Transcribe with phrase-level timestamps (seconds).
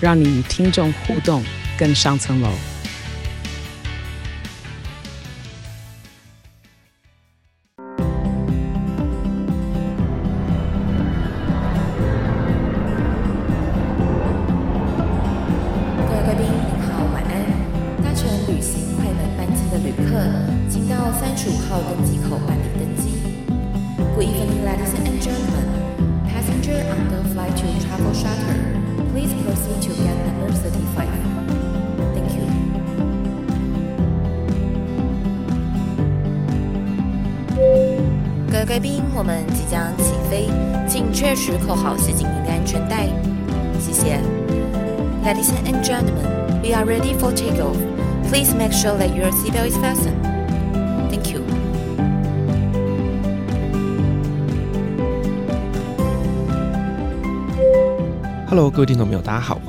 [0.00, 1.44] 让你与听众互动
[1.78, 2.50] 更上层楼。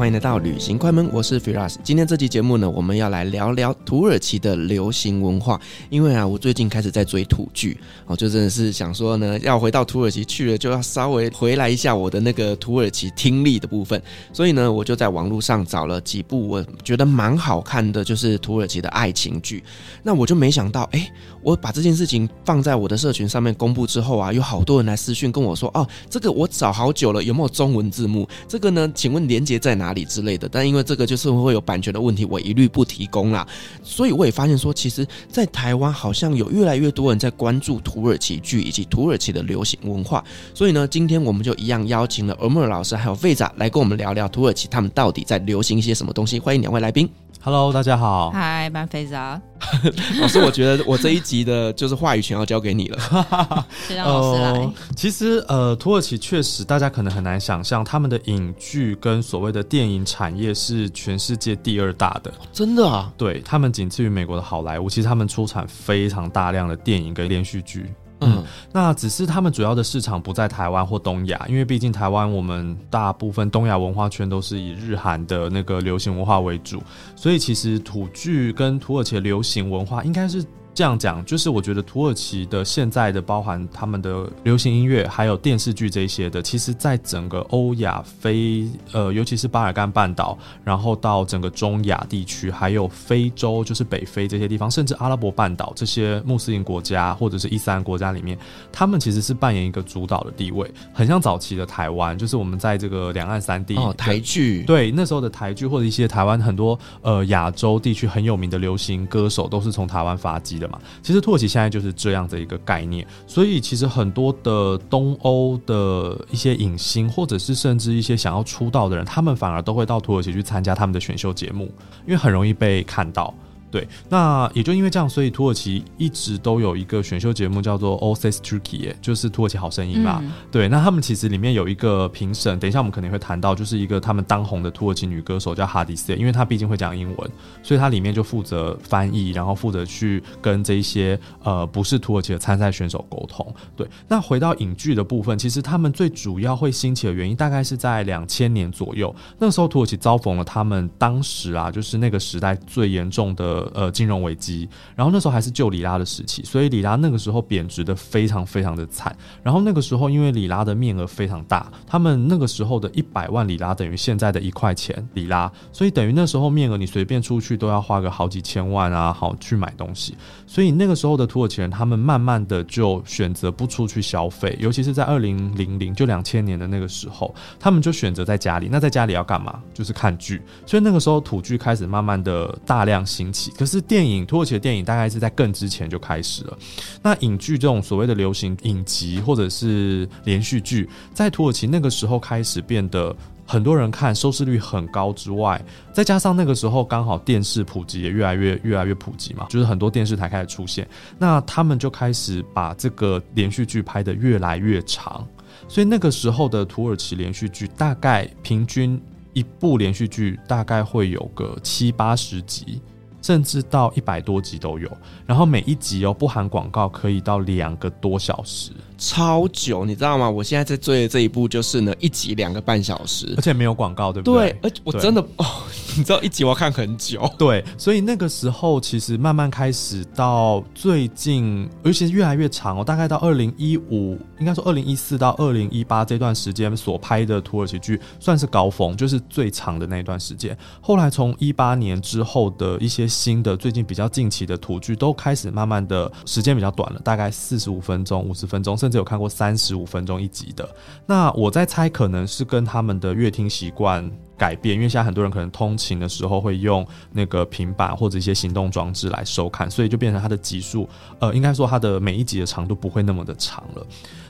[0.10, 1.76] 迎来到旅行快门，我是 Firas。
[1.84, 5.62] 今天这期节目呢，我们要来聊聊土耳其的流行文化。
[5.92, 14.02] 因为啊，我最近开始在追土剧，哦，就真的是想说呢，要回到土耳其去了，就要稍微回来一下我的那个土耳其听力的部分。
[14.34, 19.64] 所以呢，我就在网络上找了几部我觉得蛮好看的，就是土耳其的爱情剧。
[20.02, 21.08] 那我就没想到，哎，
[21.44, 28.28] 我把这件事情放在我的社群上面公布之后啊，有好多人来私讯跟我说，哦，这个我找好久了，有没有中文字幕？
[28.48, 28.72] 这个。
[28.72, 28.90] 呢？
[28.96, 30.48] 请问连接在哪里之类的？
[30.50, 33.48] 但因为这个就是会有版权的问题，我一律不提供啦。
[33.84, 40.24] 所以我也发现说，其实，在台湾好像有越来越多人在关注土耳其剧以及土耳其的流行文化。
[40.54, 46.40] 所以呢，今天我们就一样邀请了 Ömer 老师还有费仔来跟我们聊聊土耳其他们到底在流行一些什么东西。
[46.40, 47.10] 欢迎两位来宾。
[47.42, 48.32] Hello，大家好。
[48.32, 49.40] Hi，班 Feyza。
[50.20, 53.66] 老师，我觉得我这一集的就是话语权要交给你了。
[53.88, 54.50] 先让老师来。
[54.52, 62.34] 呃、其实，呃，土耳其确实大家可能很难想象，他们的影剧跟所谓的电影产业是全世界第二大的。
[62.52, 63.10] 真的啊？
[63.18, 64.90] 对，他们仅次于美国的好莱坞。
[64.90, 67.94] 其实他们出产非常大量的电影跟连续剧。
[68.22, 76.82] 嗯，那只是他们主要的市场不在台湾或东亚，因为毕竟台湾我们大部分东亚文化圈都是以日韩的那个流行文化为主，
[77.16, 80.46] 所以其实土剧跟土耳其流行文化应该是。
[80.74, 98.38] 这样讲，就是我觉得土耳其的现在的包含他们的流行音乐，还有电视剧这些的，其实在整个欧亚非呃，尤其是巴尔干半岛，然后到整个中亚地区，还有非洲，就是北非这些地方，甚至阿拉伯半岛这些穆斯林国家或者是伊斯兰国家里面，
[98.72, 110.80] 他们其实是扮演一个主导的地位，很像早期的台湾，就是我们在这个两岸三地哦，台剧，对，那时候的台剧或者一些台湾很多呃亚洲地区很有名的流行歌手都是从台湾发迹的嘛。
[111.02, 121.72] 其实土耳其现在就是这样的一个概念，所以其实很多的东欧的一些影星，或者是甚至一些想要出道的人，他们反而都会到土耳其去参加他们的选秀节目，
[122.06, 123.34] 因为很容易被看到。
[123.72, 130.20] 对，那也就因为这样，所以土耳其一直都有一个选秀节目叫做《All Ses Turkey》，就是土耳其好声音嘛。
[130.24, 137.32] 嗯、对，那他们其实里面有一个评审，等一下我们肯定会谈到，就是一个他们当红的土耳其女歌手叫哈迪斯，因为她毕竟会讲英文，
[137.62, 143.54] 所以她里面就负责翻译，然后负责去跟这一些呃不是土耳其的参赛选手沟通。
[143.76, 153.59] 对，那回到影剧的部分，其实他们最主要会兴起的原因，大概是在两千年左右，那个时候土耳其遭逢了他们当时啊，就是那个时代最严重的。
[153.74, 159.16] 呃，金融危机，然后那时候还是旧里拉的时期，所以里拉那个时候贬值的非常非常的惨。
[159.44, 170.16] 然后那个时候，因为里拉的面额非常大，他们那个时候的一百万里拉等于现在的一块钱里拉，所以等于那时候面额你随便出去都要花个好几千万啊，好去买东西。
[170.46, 178.68] 所以那个时候的土耳其人，他们慢慢的就选择不出去消费，尤其是在二零零零就两千年的那个时候，他们就选择在家里。
[178.72, 179.62] 那在家里要干嘛？
[179.74, 180.42] 就是看剧。
[180.66, 183.49] 所以那个时候土剧开始慢慢的大量兴起。
[183.58, 186.58] 可是电影，土耳其的电影大概是在更之前就开始了。
[187.02, 193.16] 那影剧这种所谓的流行影集或者是连续剧，在土耳其那个时候开始变得
[193.46, 195.62] 很多人看，收视率很高之外，
[195.94, 200.88] 再加上那个时候刚好电视普及也越来越越来越普及嘛，就是很多电视台开始出现，
[201.18, 205.28] 那他们就开始把这个连续剧拍得越来越长。
[205.68, 209.02] 所以那个时候的土耳其连续剧大概平均。
[209.32, 212.82] 一部连续剧大概会有个七八十集。
[213.22, 214.90] 甚至到一百多集都有，
[215.26, 220.30] 然后每一集哦不含广告，可以到两个多小时，超久，你知道吗？
[220.30, 224.52] 我现在在追的这一部就是呢，一集两个半小时，而且没有广告，对不对？
[224.52, 225.46] 对，而且我真的哦，
[225.96, 240.58] 你知道一集我要看很久，对，所以那个时候其实慢慢开始到最近，尤其是越来越长哦，大概到二零一五，应该说二零一四到二零一八这段时间所拍的土耳其剧算是高峰，就是最长的那一段时间。
[240.82, 243.10] 后来从一八年之后的一些。
[243.10, 250.68] 新的最近比较近期的土剧都开始慢慢的时间比较短了，大概四十五分钟、五十分钟，甚至有看过三十五分钟一集的。
[251.06, 260.88] 那我在猜，可能是跟他们的乐听习惯改变，因为现在很多人可能通勤的时候会用那个平板或者一些行动装置来收看，所以就变成它的集数，
[261.20, 263.86] 呃，应该说它的每一集的长度不会那么的长了。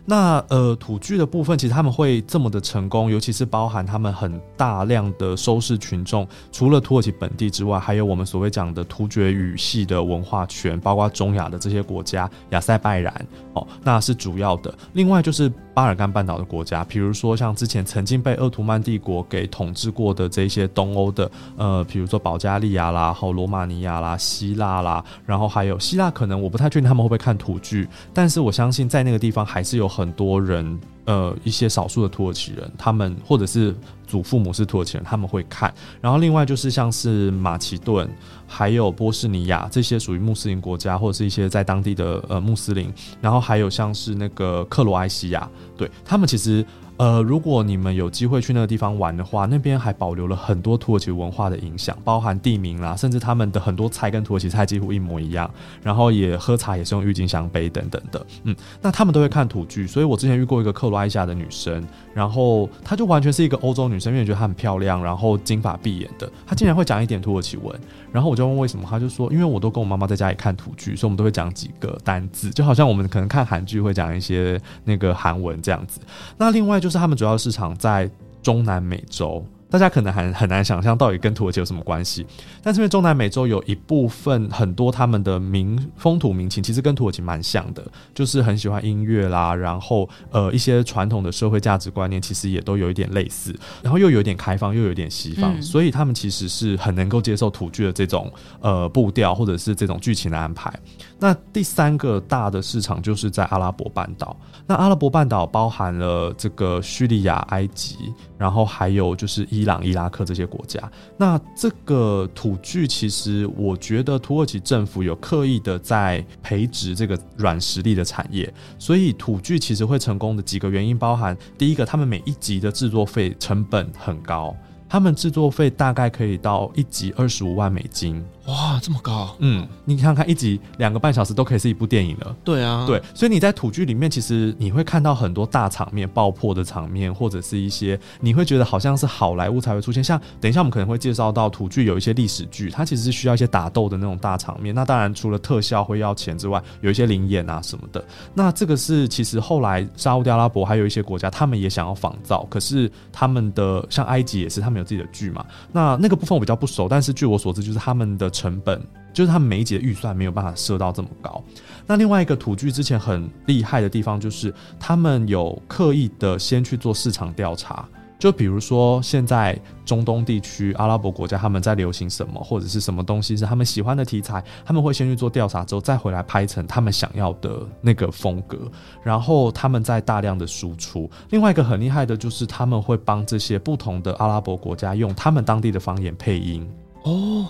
[0.10, 13.14] 那呃，土剧的部分，其实他们会这么的成功，尤其是包含他们很大量的收视群众，除了土耳其本地之外，还有我们所谓讲的突厥语系的文化圈，包括中亚的这些国家，亚塞拜然
[13.54, 14.74] 哦，那是主要的。
[14.94, 15.48] 另外就是
[15.80, 29.88] 巴尔干半岛的国家，比如说像之前曾经被鄂图曼帝国给统治过的这些东欧的，呃，比如说保加利亚啦，后罗马尼亚啦，希腊啦，然后还有希腊，可能我不太确定他们会不会看土剧，但是我相信在那个地方还是有。
[29.90, 33.76] 很多人，呃，一些少数的土耳其人，他们或者是
[34.10, 35.74] 祖父母是土耳其人，他们会看。
[36.02, 38.10] 然后另外就是像是马其顿，
[38.48, 42.92] 还有波斯尼亚这些属于穆斯林国家，或者是一些在当地的呃穆斯林。
[43.22, 46.66] 然后还有像是那个克罗埃西亚，对，他们其实。
[47.00, 55.50] 呃，如果你们有机会去那个地方玩的话，那边还保留了很多土耳其文化的影响，包含地名啦，甚至他们的很多菜跟土耳其菜几乎一模一样，
[55.82, 58.26] 然后也喝茶也是用郁金香杯等等的。
[58.44, 61.82] 嗯，那他们都会看土剧，所以我之前遇过一个克罗埃西亚的女生，
[62.14, 67.74] 然后她就完全是一个欧洲女生，因为觉得她很漂亮，然后金发碧眼的，她竟然会讲一点土耳其文，
[68.12, 76.02] 然后我就问为什么，她就说因为我都跟我妈妈在家里看土剧，所以我们都会讲几个单字，就好像我们可能看韩剧会讲一些那个韩文这样子。
[76.38, 76.89] 那另外就。
[76.90, 78.10] 就是他们主要市场在
[78.42, 79.46] 中南美洲。
[79.72, 82.26] 大家可能很很难想象到底跟土耳其有什么关系，
[82.64, 100.74] 但是因为中南美洲有一部分很多他们的民风土民情其实跟土耳其蛮像的，就是很喜欢音乐啦，然后呃一些传统的社会价值观念其实也都有一点类似，然后又有点开放，又有点西方，嗯、所以他们其实是很能够接受土剧的这种呃步调或者是这种剧情的安排。
[101.20, 104.36] 那第三个大的市场就是在阿拉伯半岛，
[104.66, 107.98] 那阿拉伯半岛包含了这个叙利亚、埃及，
[108.38, 110.80] 然后还有就是伊朗、伊拉克这些国家，
[111.18, 124.56] 那这个土剧其实，我觉得土耳其政府有刻意的在培植这个软实力的产业，所以土剧其实会成功的几个原因包含：第一个，他们每一集的制作费成本很高，
[124.88, 128.24] 他们制作费大概可以到一集二十五万美金。
[128.50, 129.36] 哇，这么高！
[129.40, 132.36] 嗯，你看看一集两个半小时都可以是一部电影了。
[132.44, 140.04] 对啊，对，所以你在土剧里面，其实你会看到很多大场面、爆破的场面，或者是一些你会觉得好像是好莱坞才会出现。
[140.04, 144.74] 像等一下我们可能会介绍到土剧有一些历史剧，它其实是需要一些打斗的那种大场面。
[144.74, 148.04] 那当然除了特效会要钱之外，有一些灵演啊什么的。
[148.34, 155.46] 那这个是其实后来沙乌地阿拉伯还有一些国家，他们也想要仿造，可是他们的像埃及也是，他们有自己的剧嘛。
[155.72, 158.28] 那那个部分我比较不熟，但是据我所知，就是他们的。
[158.40, 158.82] 成本
[159.12, 161.44] 就是他们每一集的预算没有办法设到这么高。
[161.86, 167.86] 那另外一个土剧之前很厉害的地方，就是他们有刻意的先去做市场调查。
[168.20, 178.70] 就比如说现在中东地区阿拉伯国家他们在流行什么，或者是什么东西是他们喜欢的题材，他们会先去做调查之后再回来拍成他们想要的那个风格，
[179.02, 181.10] 然后他们再大量的输出。
[181.30, 186.70] 另外一个很厉害的就是他们会帮这些不同的阿拉伯国家用他们当地的方言配音
[187.04, 187.48] 哦。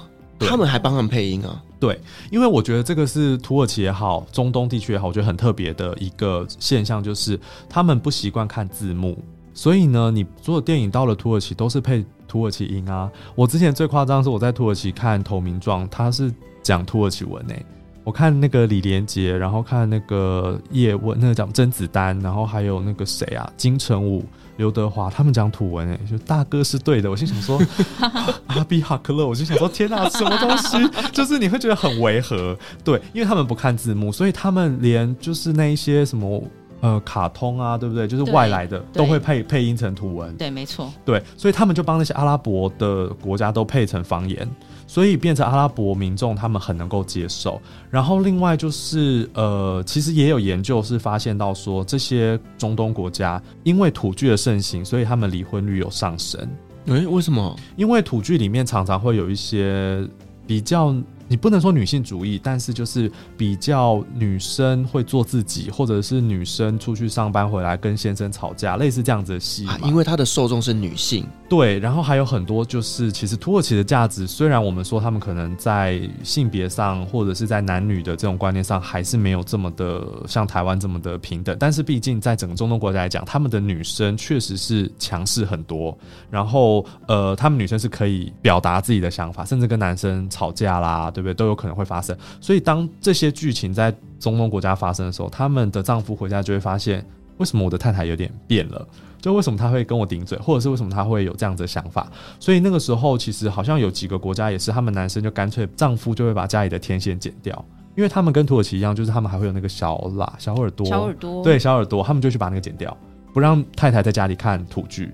[0.47, 1.61] 他们还帮他们配音啊？
[1.79, 1.99] 对，
[2.31, 9.17] 因为我觉得这个是土耳其也好，中东地区也好，我觉得很特别的一个现象，就是他们不习惯看字幕，
[9.53, 13.09] 所以呢，你所有电影到了土耳其都是配土耳其音啊。
[13.35, 17.65] 我之前最夸张是我在土耳其看《投名状》，他是讲土耳其文诶、欸。
[18.03, 24.25] 我看那个李连杰，然后看那个叶问，那个讲甄子丹，然后还有那个谁啊，金城武。
[24.59, 27.09] 刘德华他们讲土文诶、欸，就大哥是对的。
[27.09, 27.57] 我心想说，
[28.47, 30.77] 阿比哈克勒，我就想说，天哪、啊，什么东西？
[31.13, 36.43] 就是你会觉得很违和，对，因为他们不看字幕，所以他们连就是那一些什么
[36.81, 38.05] 呃卡通啊，对不对？
[38.05, 44.45] 就是外来的都会配配音成土文，对，没错，对，所以他们就帮那些阿拉伯的国家都配成方言。
[44.89, 47.61] 所以变成阿拉伯民众，他们很能够接受。
[47.91, 56.41] 然后另外就是，呃，其实也有研究是发现到说，这些中东国家因为土剧的盛行，所以他们离婚率有上升。
[56.87, 57.55] 诶，为什么？
[57.75, 60.03] 因为土剧里面常常会有一些
[60.47, 60.95] 比较。
[61.31, 69.67] 你不能说女性主义，但是就是比较女生会做自己，或者是女生出去上班回来跟先生吵架，类似这样子的戏。
[69.83, 71.79] 因为它的受众是女性，对。
[71.79, 85.97] 然后还有很多就是，其实土耳其的价值，虽然我们说他们可能在性别上，或者是在男女的这种观念上，还是没有这么的像台湾这么的平等，但是毕竟在整个中东国家来讲，他们的女生确实是强势很多。
[86.29, 91.09] 然后呃，他们女生是可以表达自己的想法，甚至跟男生吵架啦。
[91.09, 91.33] 对不对？
[91.33, 92.15] 都有可能会发生。
[92.39, 97.03] 所以当这些剧情在中东国家发生的时候，他们的丈夫回家就会发现，
[97.39, 98.87] 为什么我的太太有点变了？
[99.21, 102.09] 就为什么他会跟我顶嘴，或者是为什么他会有这样子的想法？
[102.39, 107.65] 所以那个时候，其实好像有几个国家也是，他们男生就干脆丈夫就会把家里的天线剪掉，
[107.97, 112.95] 因为他们跟土耳其一样，就是他们还会有那个小喇、小耳朵、小耳朵，对，小耳朵，他们就去把那个剪掉，
[113.33, 115.11] 不让太太在家里看土剧。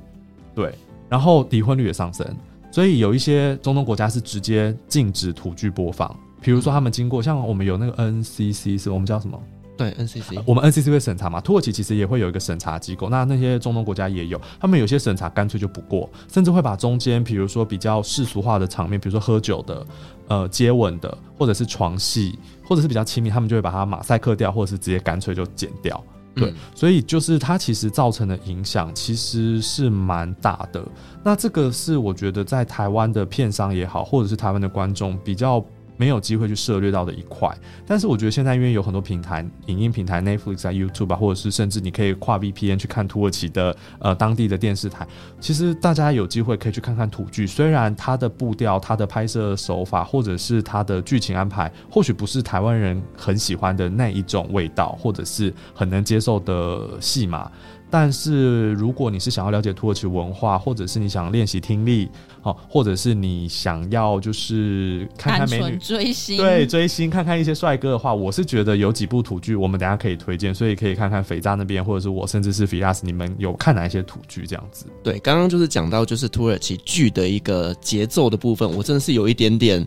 [0.53, 0.71] 对，
[1.09, 2.27] 然后离婚率也上升。
[2.71, 9.41] 所以有一些中东国家是直接禁止土剧播放，比如说他们经过像我们有那个 NCC，是我们叫什么？
[9.77, 11.41] 对，NCC，我们 NCC 会审查嘛。
[11.41, 19.85] 土耳其其实也会有一个审查机构，那那些中东国家也有，他们有些审查干脆就不过，甚至会把中间，比如说比较世俗化的场面，比如说喝酒的、
[20.29, 26.01] 呃接吻的，或者是床戏，或者是比较亲密，他们就会把它马赛克掉，或者是直接干脆就剪掉。
[26.35, 30.81] 对，所以就是它其实造成的影响其实是蛮大的。
[31.23, 35.61] 那这个是我觉得在台湾的片商也好，或者是台湾的观众比较。
[35.97, 37.49] 没有机会去涉猎到的一块，
[37.85, 45.07] 但是我觉得现在因为有很多平台，影音平台，Netflix 啊、YouTube 啊，或者是甚至你可以跨 VPN 去看土耳其的呃当地的电视台，
[45.39, 47.47] 其实大家有机会可以去看看土剧。
[47.47, 57.49] 虽然它的步调、它的拍摄手法，或者是它的剧情安排，或许不是台湾人很喜欢的那一种味道，或者是很能接受的戏码。
[57.87, 62.09] 但是如果你是想要了解土耳其文化，或者是你想练习听力，
[62.45, 74.85] 哦，或者是你想要就是看看美女追星，对追星看看一些帅哥的话，我是觉得有几部土剧，我们等下可以推荐，所以可以看看肥渣那边，或者是我，甚至是 Firas，你们有看哪一些土剧这样子？
[75.03, 79.85] 对，刚刚就是讲到就是土耳其剧的一个节奏的部分，我真的是有一点点。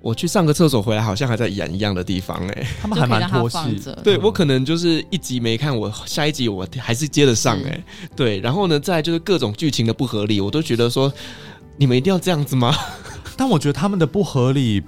[0.00, 3.58] 我去上个厕所回来，好像还在演一样的地方哎、欸，他们还蛮拖戏。
[4.04, 7.84] 对，我可能就是一集没看，我下一集我还是接得上哎、欸。
[8.14, 11.12] 对，然后呢，再就是各种剧情的不合理，我都觉得说，
[11.78, 12.74] 你们一定要这样子吗？
[13.36, 14.82] 但我觉得他们的不合理，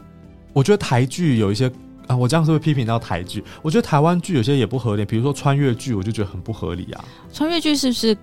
[0.53, 1.71] 我觉得台剧有一些
[2.09, 3.43] 啊，我这样是会批评到台剧。
[3.63, 7.05] 我觉得台湾剧有些也不合理，比如说穿越剧，我就觉得很不合理啊。
[7.33, 8.17] 穿越剧是不是？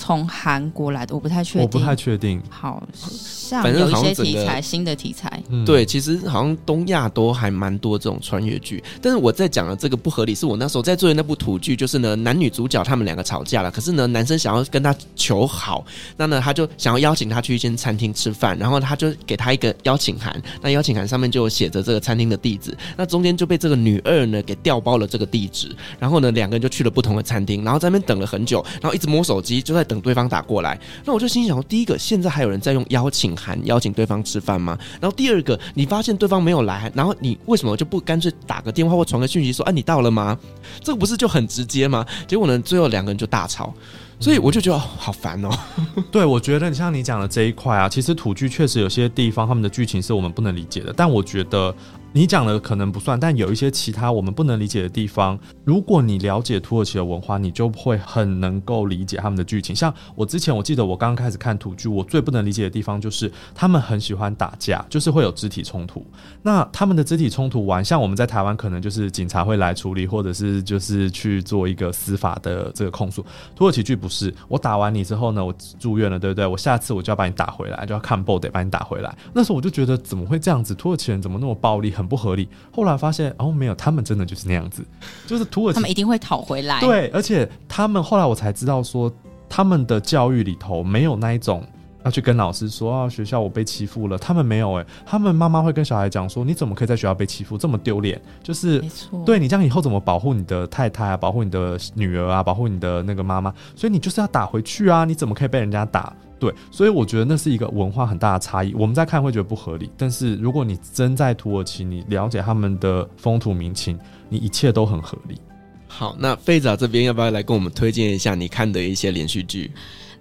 [0.00, 1.62] 从韩国来的，我不太确定。
[1.62, 2.40] 我不太确定。
[2.48, 5.42] 好像反正有一些题材，新的题材。
[5.50, 8.82] 嗯、对，其实好像东亚都还蛮多这种穿越剧。
[9.02, 15.84] 但是我在讲的这个不合理，是我那时候在做的那部土剧，就是呢，男女主角他们两个吵架了，可是呢，男生想要跟他求好，
[16.16, 29.84] 那呢，他就想要邀请他去一间餐厅吃饭，然后他就给他一个邀请函，那邀请函上面就写着这个餐厅的地址，那中间就被这个女二呢给调包了这个地址，然后呢，两个人就去了不同的餐厅，然后在那边等了很久，然后一直摸手机，就在。
[29.90, 34.78] 等对方打过来，那我就心想：第一个，现在还有人在用邀请函邀请对方吃饭吗？
[35.00, 40.38] 然后第二个，你发现对方没有来，然后你为什么就不干脆打个电话或传个讯息说：“哎、啊，你到了吗？”
[40.80, 42.06] 这个不是就很直接吗？
[42.28, 43.74] 结果呢，最后两个人就大吵，
[44.20, 45.50] 所以我就觉得好烦哦。
[46.12, 51.74] 对，我觉得你像你讲的这一块啊，其实土剧确实有些地方他们的剧情是我们不能理解的，但我觉得。
[52.12, 55.38] 你讲的可能不算，但有一些其他我们不能理解的地方。
[55.64, 59.74] 如果你了解土耳其的文化，你就会很能够理解他们的剧情。
[59.74, 66.04] 像我之前，我记得我刚开始看土剧，我最不能理解的地方就是他们很喜欢打架，就是会有肢体冲突。
[66.42, 73.24] 那他们的肢体冲突完，像我们在台湾可能就是警察会来处理，或者是就是去做一个司法的这个控诉。
[73.54, 76.44] 土耳其剧不是，我打完你之后呢，我住院了，对不对？
[76.44, 79.16] 我下次我就要把你打回来，就要看 body 把你打回来。
[79.32, 80.74] 那时候我就觉得怎么会这样子？
[80.74, 81.94] 土耳其人怎么那么暴力？
[82.00, 82.48] 很不合理。
[82.72, 84.82] 后来发现哦，没有，他们真的就是那样子，
[85.26, 86.80] 就是土耳其，他们一定会讨回来。
[86.80, 89.12] 对，而且他们后来我才知道说，
[89.50, 91.62] 他们的教育里头没有那一种
[92.06, 94.16] 要去跟老师说啊，学校我被欺负了。
[94.16, 98.18] 他们没有哎、欸，他们妈妈会跟小孩讲说，你怎么可以在学校被欺负，这么丢脸？
[98.42, 103.52] 就是，没错，对你这样以后怎么保护你的太太啊，保护你的女儿啊，保护你的那个妈妈？
[103.76, 105.04] 所以你就是要打回去啊！
[105.04, 106.12] 你怎么可以被人家打？
[106.40, 108.72] 对，所以我觉得那是一个文化很大的差异。
[108.74, 113.98] 我们在看会觉得不合理，但是如果你真在土耳其，你了解他们的风土民情，
[114.30, 115.38] 你一切都很合理。
[115.86, 119.70] 好，那费仔这边要不要来跟我们推荐一下你看的一些连续剧？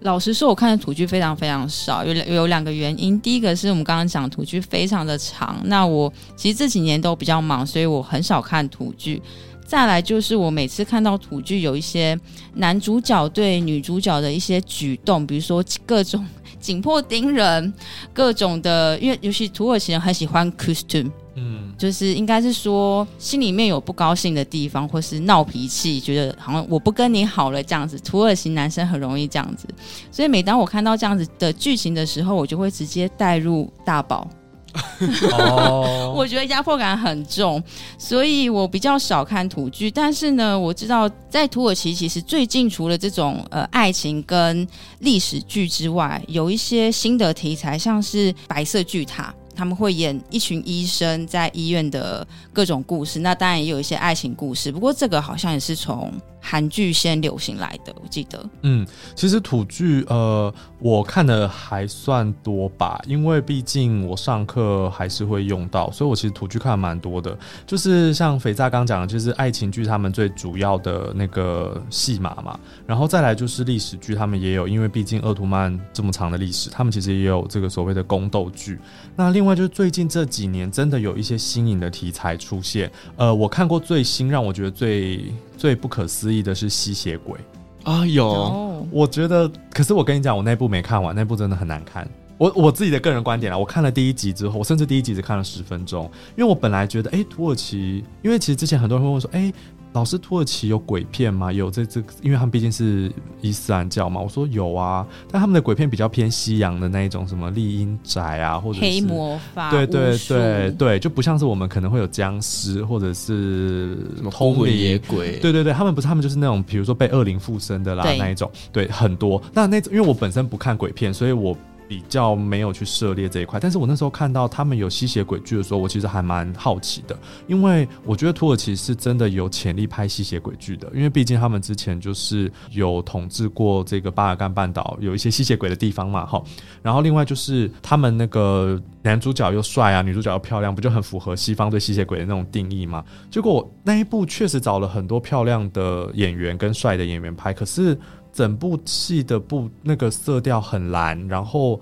[0.02, 3.20] 老实说，我看的土剧非常非常少，有有两个原因。
[3.20, 9.22] 第一个是我们刚刚讲土剧非常的长，那我其实这几年都比较忙，所以我很少看土剧。
[9.70, 12.20] 再来就是我每次看到土剧有一些
[12.56, 16.26] 男主角对女主角的一些举动，比如说各种
[16.60, 17.72] 紧迫盯人，
[18.12, 28.00] 各种的，因为尤其土耳其人很喜欢 costume，嗯，就是应该是说心里面有不高兴的地方，或是闹脾气，觉得好像我不跟你好了这样子。
[28.00, 29.68] 土耳其男生很容易这样子，
[30.12, 34.28] 所以每当我看到这样子的剧情的时候，我就会直接带入大宝。
[36.16, 37.62] 我觉得压迫感很重，
[37.98, 39.90] 所以我比较少看土剧。
[39.90, 44.68] 但是呢，我知道在土耳其，其实最近除了这种呃爱情跟
[45.00, 49.24] 历史剧之外，有一些新的题材，像是《白色巨塔》。
[49.56, 54.72] 他们会演一群医生在医院的各种故事，那当然也有一些爱情故事。
[54.72, 58.44] 不过这个好像也是从韩剧先流行来的，我记得。
[58.64, 67.38] 嗯，其实土剧呃，我看的还算多吧，因为毕竟我上课还是会用到，所以我其实土剧看的蛮多的。
[67.68, 78.80] 就是像肥皂刚讲的，就是爱情剧他们最主要的那个戏码嘛，然后再来就是历史剧，他们也有，因为毕竟鄂图曼这么长的历史，他们其实也有这个所谓的宫斗剧。
[79.16, 79.60] 那另外。
[79.60, 82.90] 就是最近这几年，真的有一些新颖的题材出现。
[83.18, 87.40] 呃，我看过最新让我觉得最最不可思议议的是吸血鬼
[87.84, 88.26] 啊，有。
[88.28, 88.86] Oh.
[88.92, 92.08] 我觉得，可是我跟你讲，我那部没看完，那部真的很难看。
[92.38, 99.54] 我我自己的个人观点啊，我看了第一集之后，我甚至第一集只看了十分钟，因为我本来觉得，哎、欸，土耳其，因为其实之前很多人会问说，哎、欸。
[99.94, 101.52] 老师，土耳其有鬼片吗？
[101.52, 104.22] 有这这，因为他们毕竟是伊斯兰教嘛。
[104.22, 115.40] 我说有啊，但他们的鬼片比较偏西洋的那一种，什么厉阴宅啊，或者是黑魔法，对对对对，就不像是我们可能会有僵尸或者是什么孤魂野鬼。
[115.40, 119.42] 对对对，他们不是，他们就是那种，比如说被恶灵附身的啦那一种，对，很多。
[119.54, 121.58] 那那种，因为我本身不看鬼片，所以我。
[121.90, 127.18] 比较没有去涉猎这一块，但是我那时候看到他们有吸血鬼剧的时候，我其实还蛮好奇的，
[127.48, 136.40] 因为我觉得土耳其是真的有潜力拍吸血鬼剧的，因为毕竟他们之前就是有统治过这个巴尔干半岛，有一些吸血鬼的地方嘛，哈。
[136.84, 143.04] 然后另外就是他们那个男主角又帅啊，女主角又漂亮，不就很符合西方对吸血鬼的那种定义吗？
[143.32, 147.98] 结果那一部确实找了很多漂亮的演员跟帅的演员拍，可是。
[148.32, 151.80] 整部戏的布那个色调很蓝，然后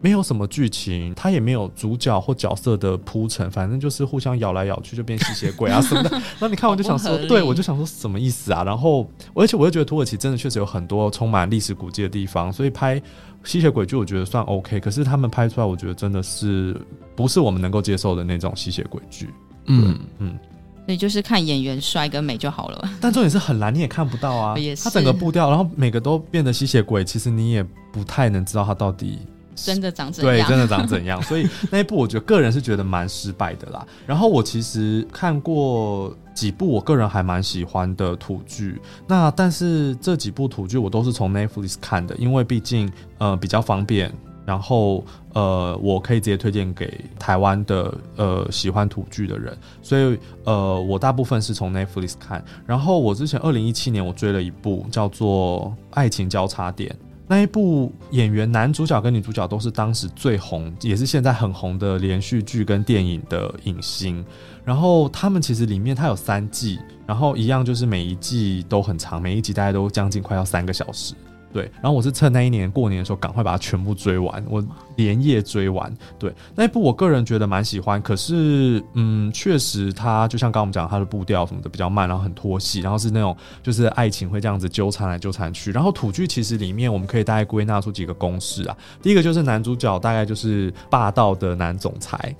[0.00, 6.10] 没有什么剧情，它也没有主角或角色的铺陈，反正就是互相咬来咬去就变吸血鬼啊什么的。
[6.38, 8.62] 然后你看我就想说，对我就想说什么意思啊？
[8.64, 13.00] 然后而且我又觉得土耳其真的确实有很多充满历史古迹的地方，所以拍
[13.44, 14.78] 吸血鬼剧我觉得算 OK。
[14.80, 16.78] 可是他们拍出来，我觉得真的是
[17.16, 19.30] 不是我们能够接受的那种吸血鬼剧。
[19.66, 20.38] 嗯嗯。
[20.86, 24.58] 所以就是看演员帅跟美就好了， 但重点是很蓝，你也看不到啊。
[24.58, 29.18] 也是，他整个步调，然后每个都变得吸血鬼，其实你也不太能知道他到底
[29.54, 30.36] 真的长怎样。
[30.36, 31.22] 对，真的 长怎样。
[31.22, 33.86] 所以那一部，我觉得个人是觉得蛮失败的啦。
[34.06, 38.78] 然后我其实看过几部，我个人还蛮喜欢的土剧。
[39.06, 44.12] 那但是这几部土剧我都是从 Netflix 看的，因为毕竟呃比较方便。
[44.46, 52.44] 然后，呃，我可以直接推荐给台湾的呃喜欢土剧的人，所以呃，我大部分是从 Netflix 看。
[52.66, 56.90] 然后我之前二零一七年我追了一部叫做《爱情交叉点》，
[57.26, 64.22] 那一部演员男主角跟女主角都是当时最红，也是现在很红的连续剧跟电影的影星。
[64.62, 71.14] 然后他们其实里面它有三季，然后一样就是每一季都很长，每一集大概都将近快要三个小时。
[71.54, 74.62] 对，然后我是趁那一年过年的时候，赶快把它全部追完，我
[74.96, 75.90] 连夜追完。
[76.18, 85.70] 对，那一部我个人觉得蛮喜欢，可是，嗯，确实它就像刚刚我们讲，它的步调什么的比较慢，然后很拖戏，然后是那种就是爱情会这样子纠缠来纠缠去。
[85.70, 92.34] 然后土剧其实里面我们可以大概归纳出几个公式啊，第一个就是男主角大概就是霸道的男总裁。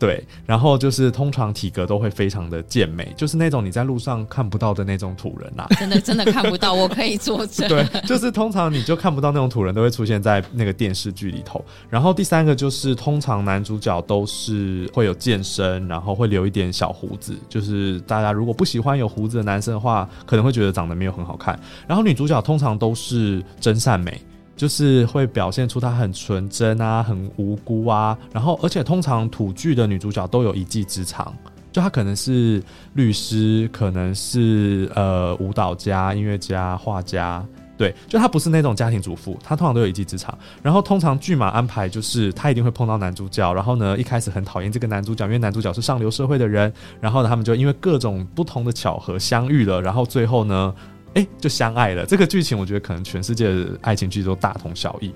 [0.00, 7.68] 对，然后就是通常体格都会非常的健美，就是那种你在路上看不到的那种土人啊， 真的真的看不到，我可以作证。
[7.68, 11.62] 对，就是通常你就看不到那种土人，都会出现在那个电视剧里头。
[11.90, 21.60] 然后第三个就是通常男主角都是会有健身，然后会留一点小胡子，就是大家如果不喜欢有胡子的男生的话，可能会觉得长得没有很好看。
[21.86, 24.18] 然后女主角通常都是真善美。
[24.60, 31.34] 就是会表现出她很纯真啊，很无辜啊，然后而且通常土剧的女主角都有一技之长，
[31.72, 37.42] 就她可能是律师，可能是呃舞蹈家、音乐家、画家，
[37.78, 40.36] 对，就她不是那种家庭主妇，她通常都有一技之长。
[40.62, 46.70] 然后通常剧码安排就是她一定会碰到男主角，然后呢一开始很讨厌这个男主角，因为男主角是上流社会的人，
[47.00, 50.74] 然后呢他们就因为各种不同的巧合相遇了，然后最后呢。
[51.14, 52.06] 哎，就相爱了。
[52.06, 55.12] 这个剧情我觉得可能全世界的爱情剧都大同小异。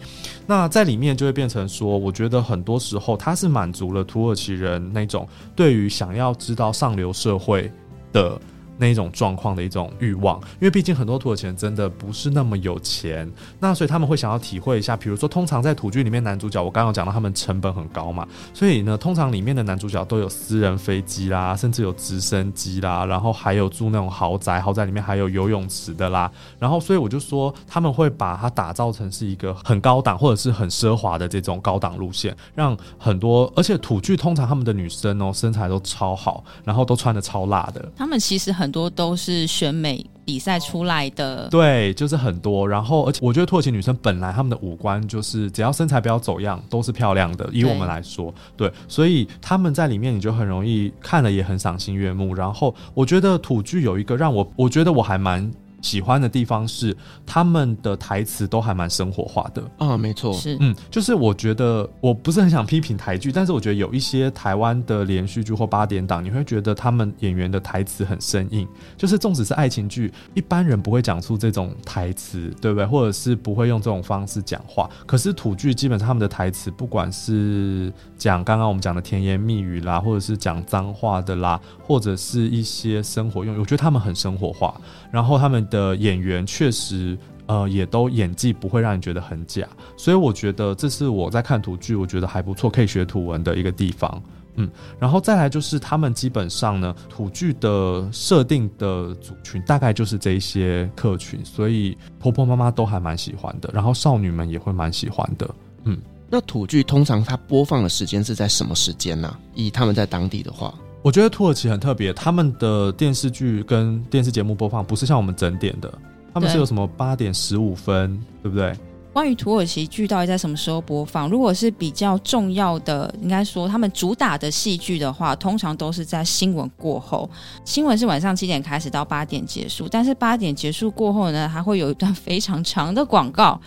[0.47, 7.71] 那在里面就会变成说，我觉得很多时候它是满足了土耳其人那种对于想要知道上流社会
[8.13, 8.41] 的
[8.77, 38.64] 那一种状况的一种欲望，因为毕竟很多土耳其人真的不是那么有钱，那所以他们会想要体会一下，比如说通常在土剧里面男主角，我刚刚讲到他们成本很高嘛，所以呢，通常里面的男主角都有私人飞机啦，甚至有直升机啦，然后还有住那种豪宅，豪宅里面还有游泳池的啦，然后所以我就说他们会把它打造成是一个很高档或者是很奢华的这种高档路线，让很多而且土剧通常他们的女生哦身材都超好，然后都穿得超辣的，他们其实很。
[38.65, 42.67] 很多都是选美比赛出来的，对，就是很多。
[42.67, 47.47] 然后，而且我觉得土耳其女生本来她们的五官就是只要身材不要走样，都是漂亮的。
[47.53, 52.35] 以我们来说，对，所以她们在里面你就很容易看了也很赏心悦目。
[52.35, 55.53] 然后，我觉得土剧有一个让我，我觉得我还蛮。
[55.85, 59.63] 喜欢的地方是他们的台词都还蛮生活化的。
[59.77, 60.57] 啊，没错，是。
[60.61, 68.67] 嗯，就是我觉得我不是很想批评台剧，但是我觉得有一些台湾的连续剧或八点档，你会觉得他们演员的台词很生硬，
[68.97, 72.87] 就是纵使是爱情剧，一般人不会讲出这种台词，对不对？
[72.87, 84.75] 或者是不会用这种方式讲话，可是土剧基本上他们的台词，不管是讲刚刚我们讲的甜言蜜语啦，或者是讲脏话的啦，或者是一些生活用语，我觉得他们很生活化，
[85.11, 85.63] 然后他们。
[85.75, 94.23] 的演员确实，呃，也都演技不会让人觉得很假，所以我觉得这是我在看土剧，我觉得还不错，可以学土文的一个地方。
[94.55, 105.53] 嗯，然后再来就是他们基本上呢，土剧的设定的族群大概就是这一些客群，所以婆婆妈妈都还蛮喜欢的，然后少女们也会蛮喜欢的。
[105.83, 105.99] 嗯，
[106.31, 109.37] 那土剧通常它播放的时间是在什么时间呢？
[109.55, 110.73] 以他们在当地的话。
[111.05, 115.93] 我觉得土耳其很特别，他们的电视剧跟电视节目播放不是像我们整点的，
[116.33, 118.75] 他们是有什么八点十五分，对不对？
[119.13, 121.29] 关于土耳其剧到底在什么时候播放？
[121.29, 127.29] 如果是比较重要的，应该说他们主打的戏剧的话，通常都是在新闻过后。
[127.67, 133.61] 新闻是晚上七点开始到八点结束，但是八点结束过后呢，还会有一段非常长的广告。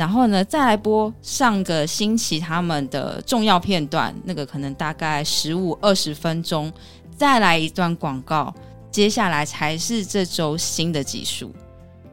[0.00, 6.72] 然后呢，再来播上个星期他们的重要片段，那个可能大概十五二十分钟，
[7.18, 8.54] 再来一段广告，
[8.90, 11.52] 接下来才是这周新的集数。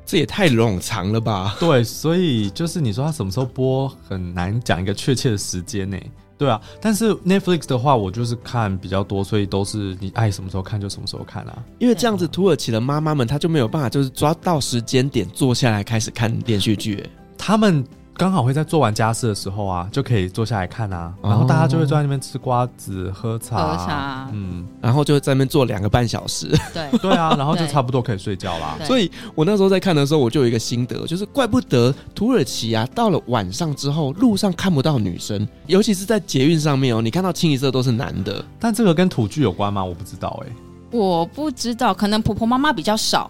[0.05, 1.55] 这也太冗长了吧？
[1.61, 5.97] 对，所以就是你说他什么时候播，很难讲一个确切的时间呢？
[6.37, 11.63] 对啊，但是 Netflix 的话，我就是看比较多，所以都是你爱什么时候看就什么时候看啊。
[11.79, 17.09] 因为这样子，土耳其的妈妈们她就没有办法，就是抓到时间点坐下来开始看连续剧。
[17.37, 26.89] 他们刚好会在做完家事的时候啊，就可以坐下来看啊，然后大家就会坐在那边吃瓜子、喝茶，喝茶，嗯，然后就在那边坐两个半小时，对。
[26.99, 28.75] 对啊，然后就差不多可以睡觉啦。
[28.85, 38.43] 所以我那时候在看的时候，我就有一个心得，就是怪不得土耳其啊，到了晚上之后，路上看不到女生，尤其是在捷运上面哦，你看到清一色都是男的。
[38.59, 39.85] 但这个跟土剧有关吗？
[39.85, 43.29] 我不知道哎、欸，我不知道，可能婆婆妈妈比较少，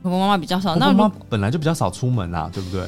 [0.00, 2.82] 婆婆妈妈比较少，婆婆妈妈本来就比较少出门啊，对不对？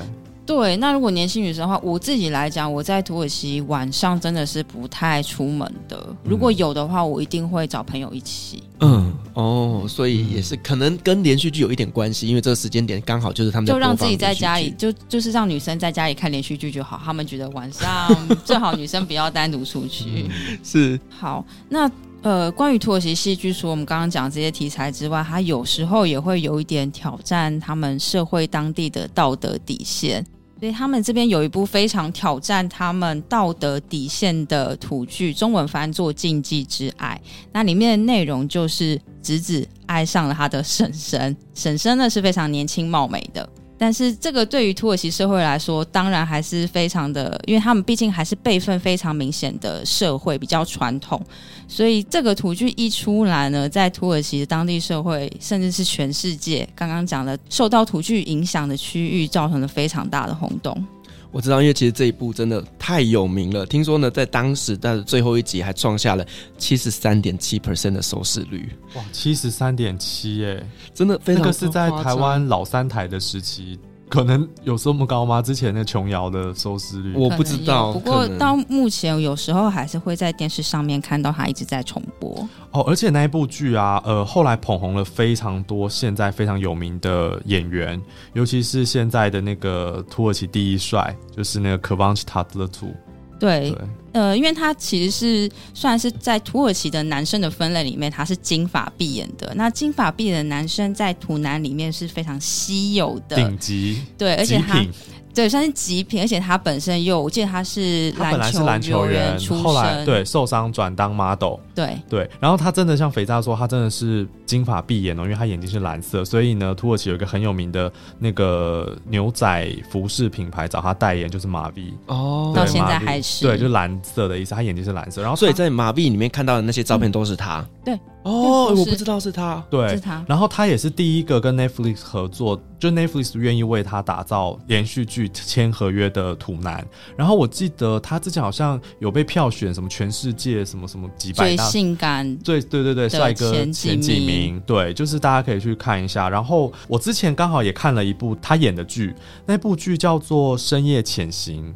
[0.50, 6.04] 对，那如果年轻女生的话，我自己来讲，我在土耳其晚上真的是不太出门的。
[6.24, 8.64] 如果有的话，我一定会找朋友一起。
[8.80, 17.00] 嗯，哦，所以也是可能跟连续剧有一点关系，因为这个时间点刚好就是他们就让自己在家里，就就是让女生在家里看连续剧就好。
[17.04, 18.10] 他们觉得晚上
[18.44, 20.28] 最好女生不要单独出去。
[20.64, 20.98] 是。
[21.08, 21.88] 好，那
[22.22, 30.26] 呃，关于土耳其戏剧，除了我们刚刚讲这些题材之外，它有时候也会有一点挑战他们社会当地的道德底线。
[30.60, 37.18] 所以他们这边有一部非常挑战他们道德底线的土剧，中文翻作《禁忌之爱》。
[37.50, 43.48] 那里面的内容就是侄子爱上了他的婶婶，婶婶呢是非常年轻貌美的。
[43.80, 51.18] 但是这个对于土耳其社会来说，当然还是非常的，因为他们毕竟还是辈分非常明显的社会，比较传统。
[51.66, 60.86] 所以这个图剧一出来呢，在土耳其的当地社会，甚至是全世界，刚刚讲的受到土剧影响的区域，造成了非常大的轰动。
[61.32, 63.64] 我知道，因为其实这一部真的太有名了。
[63.64, 66.26] 听说呢，在当时的最后一集还创下了
[66.58, 68.68] 七十三点七 percent 的收视率。
[68.94, 71.42] 哇，七十三点七耶，真的非常。
[71.42, 73.78] 那个是在台湾老三台的时期。
[74.10, 75.40] 可能有这么高吗？
[75.40, 82.82] 之前那琼瑶的收视率我不知道，不过到目前有时候还是会在电视上面看到它一直在重播哦。
[82.82, 88.00] 而且那一部剧啊，呃，后来捧红了非常多现在非常有名的演员，
[88.32, 92.92] 尤其是现在的那个土耳其第一帅，就是那个 Kıvanç Tatlıtuğ。
[93.40, 93.74] 对，
[94.12, 99.50] 呃，因为他其实是算是在土耳其的男生的分类里面，他是金发碧眼的。
[99.56, 103.36] 那金发碧眼的男生在土男里面是非常稀有的。
[103.36, 104.84] 顶级，对，而且他
[105.34, 111.96] 对，算是极品，而且他本身又，我记得他是他本来是篮球员，后来对受伤转当 model，对。
[112.08, 123.46] 对，然后他真的像肥皂说，他真的是金发碧眼哦，因为他眼睛是蓝色，所以呢，土耳其有一个很有名的那个牛仔服饰品牌找他代言，就是 Mavi 哦，到现在还是。
[123.46, 127.98] 对，就蓝色的意思，他眼睛是蓝色，然后所以在 Mavi 里面看到的那些照片都是他，嗯、对。
[128.22, 130.22] 哦，我不知道是他，对，是他。
[130.28, 136.86] 然后他也是第一个跟 Netflix 合作，就 Netflix 愿意为他打造连续剧签合约的土男。
[137.16, 146.28] 然后我记得他之前好像有被票选什么全世界什么什么几百大最性感，最对对对帅哥前几名，前几名，对，就是大家可以去看一下。
[146.28, 149.14] 然后我之前刚好也看了一部他演的剧，
[149.46, 151.72] 那部剧叫做《深夜潜行》。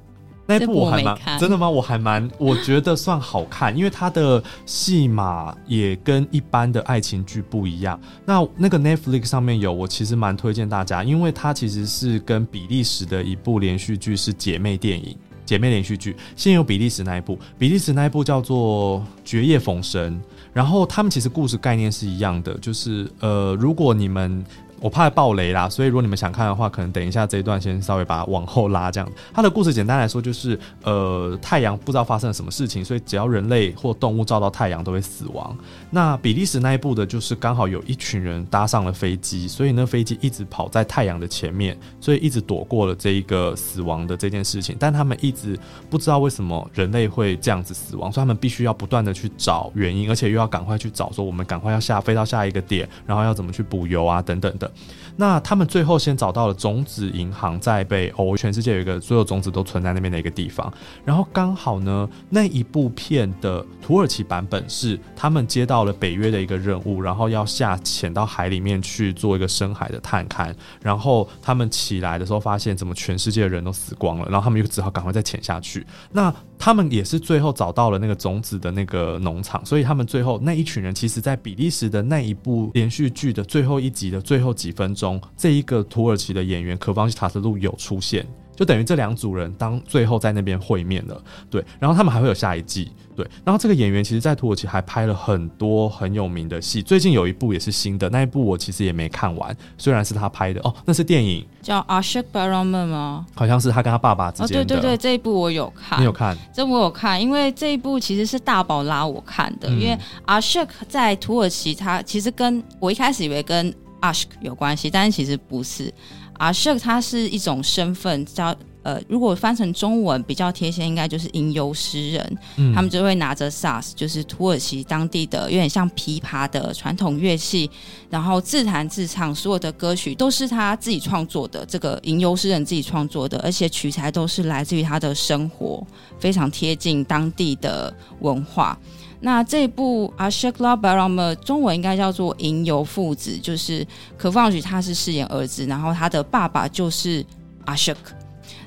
[0.46, 1.68] 那部我还蛮真的吗？
[1.68, 7.98] 我还蛮我觉得算好看，因为它的戏码也跟一般的爱情剧不一样。
[8.26, 16.14] 那那个 Netflix 上面有，我其实蛮推荐大家，因为它其实是跟比利时的一部连续剧是姐妹电影、姐妹连续剧。
[16.36, 20.12] 先有比利时那一部，比利时那一部叫做《绝夜逢生》，
[20.52, 24.44] 然后他们其实故事概念是一样的，就是呃，如果你们。
[24.84, 28.90] 我怕爆雷啦，所以如果你们想看的话，可能等一下这一段先稍微把它往后拉。
[28.90, 35.56] 这样，它的故事简单来说就是，呃，太阳不知道发生了什么事情，所以只要人类或动物照到太阳都会死亡。
[35.90, 44.76] 那比利时那一部的就是刚好有一群人搭上了飞机，所以那飞机一直跑在太阳的前面，所以一直躲过了这一个死亡的这件事情。
[44.78, 54.70] 但他们一直不知道为什么人类会这样子死亡，所以他们必须要不断的去找原因，而且又要赶快去找说我们赶快要下飞到下一个点，然后要怎么去补油啊等等的。
[55.16, 60.72] 那他们最后先找到了种子银行在北欧，全世界有一个所有种子都存在那边的一个地方。
[61.04, 70.52] 然后刚好呢，那一部片的土耳其版本是他们接到了北约的一个任务，然后要下潜到海里面去做一个深海的探勘。
[70.82, 75.86] 然后他们起来的时候发现，怎么全世界的人都死光了，然后他们又只好赶快再潜下去。
[76.10, 76.34] 那
[76.64, 88.26] 他们也是最后找到了那个种子的那个农场，所以他们最后那一群人，其实在比利时的那一部连续剧的最后一集的最后几分钟，这一个土耳其的演员可方西塔特路有出现。
[88.56, 103.26] 就等于这两组人当最后在那边会面了，对，然后他们还会有下一季，对，然后这个演员其实，在土耳其还拍了很多很有名的戏，最近有一部也是新的，那一部我其实也没看完，虽然是他拍的哦，那是电影，叫 Aşık Bayramı 吗？
[103.34, 104.62] 好像是他跟他爸爸之间的。
[104.62, 106.36] 哦，对对对，这一部我有看，你有看？
[106.52, 115.92] 这部我有看，因为这一部其实是大宝拉我看的，嗯、因为 Aşık 在土耳其，他其实跟我一开始以为跟 Aşk 有关系，但是其实不是。
[116.38, 122.38] Aşık 它是一种身份，叫呃，如果翻成中文比较贴切，应该就是吟游诗人。
[122.56, 127.70] 嗯，他们就会拿着萨斯就是土耳其当地的有点像琵琶的传统乐器，
[128.10, 131.64] 然后自弹自唱，所有的歌曲都是他自己创作的。
[131.64, 135.82] 这个吟游诗人自己创作的，而且取材都是来自于他的生活，
[136.18, 138.78] 非常贴近当地的文化。
[139.24, 143.86] 那这部《Aşıklar Bayramı》中文应该叫做《吟游父子》，就是
[144.18, 147.24] 可放许他是饰演儿子，然后他的爸爸就是
[147.64, 147.96] Aşık。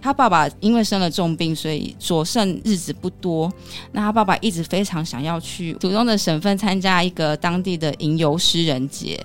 [0.01, 3.53] 他爸爸因为生了重病，所以所剩日子不多。
[3.91, 9.23] 那他爸爸一直非常想要去祖宗的省份参加一个当地的吟游诗人节。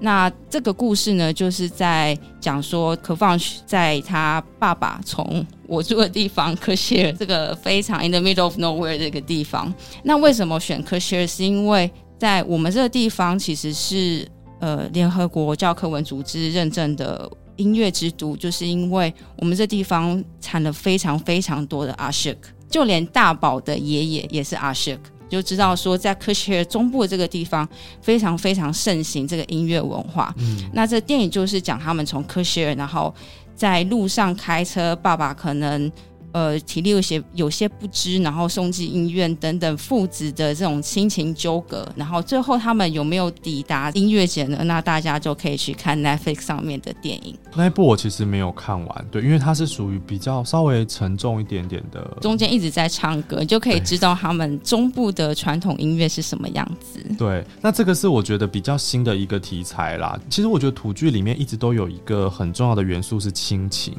[0.00, 9.72] 那这个故事呢，就是在讲说，可放在他爸爸从我住的地方科谢尔这个非常 in the middle of nowhere 这个地方。
[10.02, 11.26] 那为什么选科谢尔？
[11.26, 14.28] 是因为在我们这个地方其实是
[14.60, 22.36] 呃联合国教科文组织认证的音乐之都，就是因为我们这地方产了非常非常多的 Aşık，
[22.68, 24.98] 就连大宝的爷爷也是 Aşık。
[25.28, 27.68] 就知道说，在科谢尔中部的这个地方
[28.00, 30.34] 非常非常盛行这个音乐文化。
[30.38, 33.14] 嗯，那这电影就是讲他们从科谢尔，然后
[33.54, 35.90] 在路上开车，爸爸可能。
[36.34, 44.58] 呃，体力有些有些不支，然后送进医院等等，父子的这种亲情纠葛，然后最后他们有没有抵达音乐节呢？
[44.64, 47.38] 那大家就可以去看 Netflix 上面的电影。
[47.54, 57.00] 那一部我其实没有看完，对，因为它是属于比较稍微沉重一点点的，中间一直在唱歌，你就可以知道他们中部的传统音乐是什么样子。
[57.16, 60.18] 对，那这个是我觉得比较新的一个题材啦。
[60.28, 63.94] 其实我觉得土剧里面一直都有一个很重要的元素是亲情。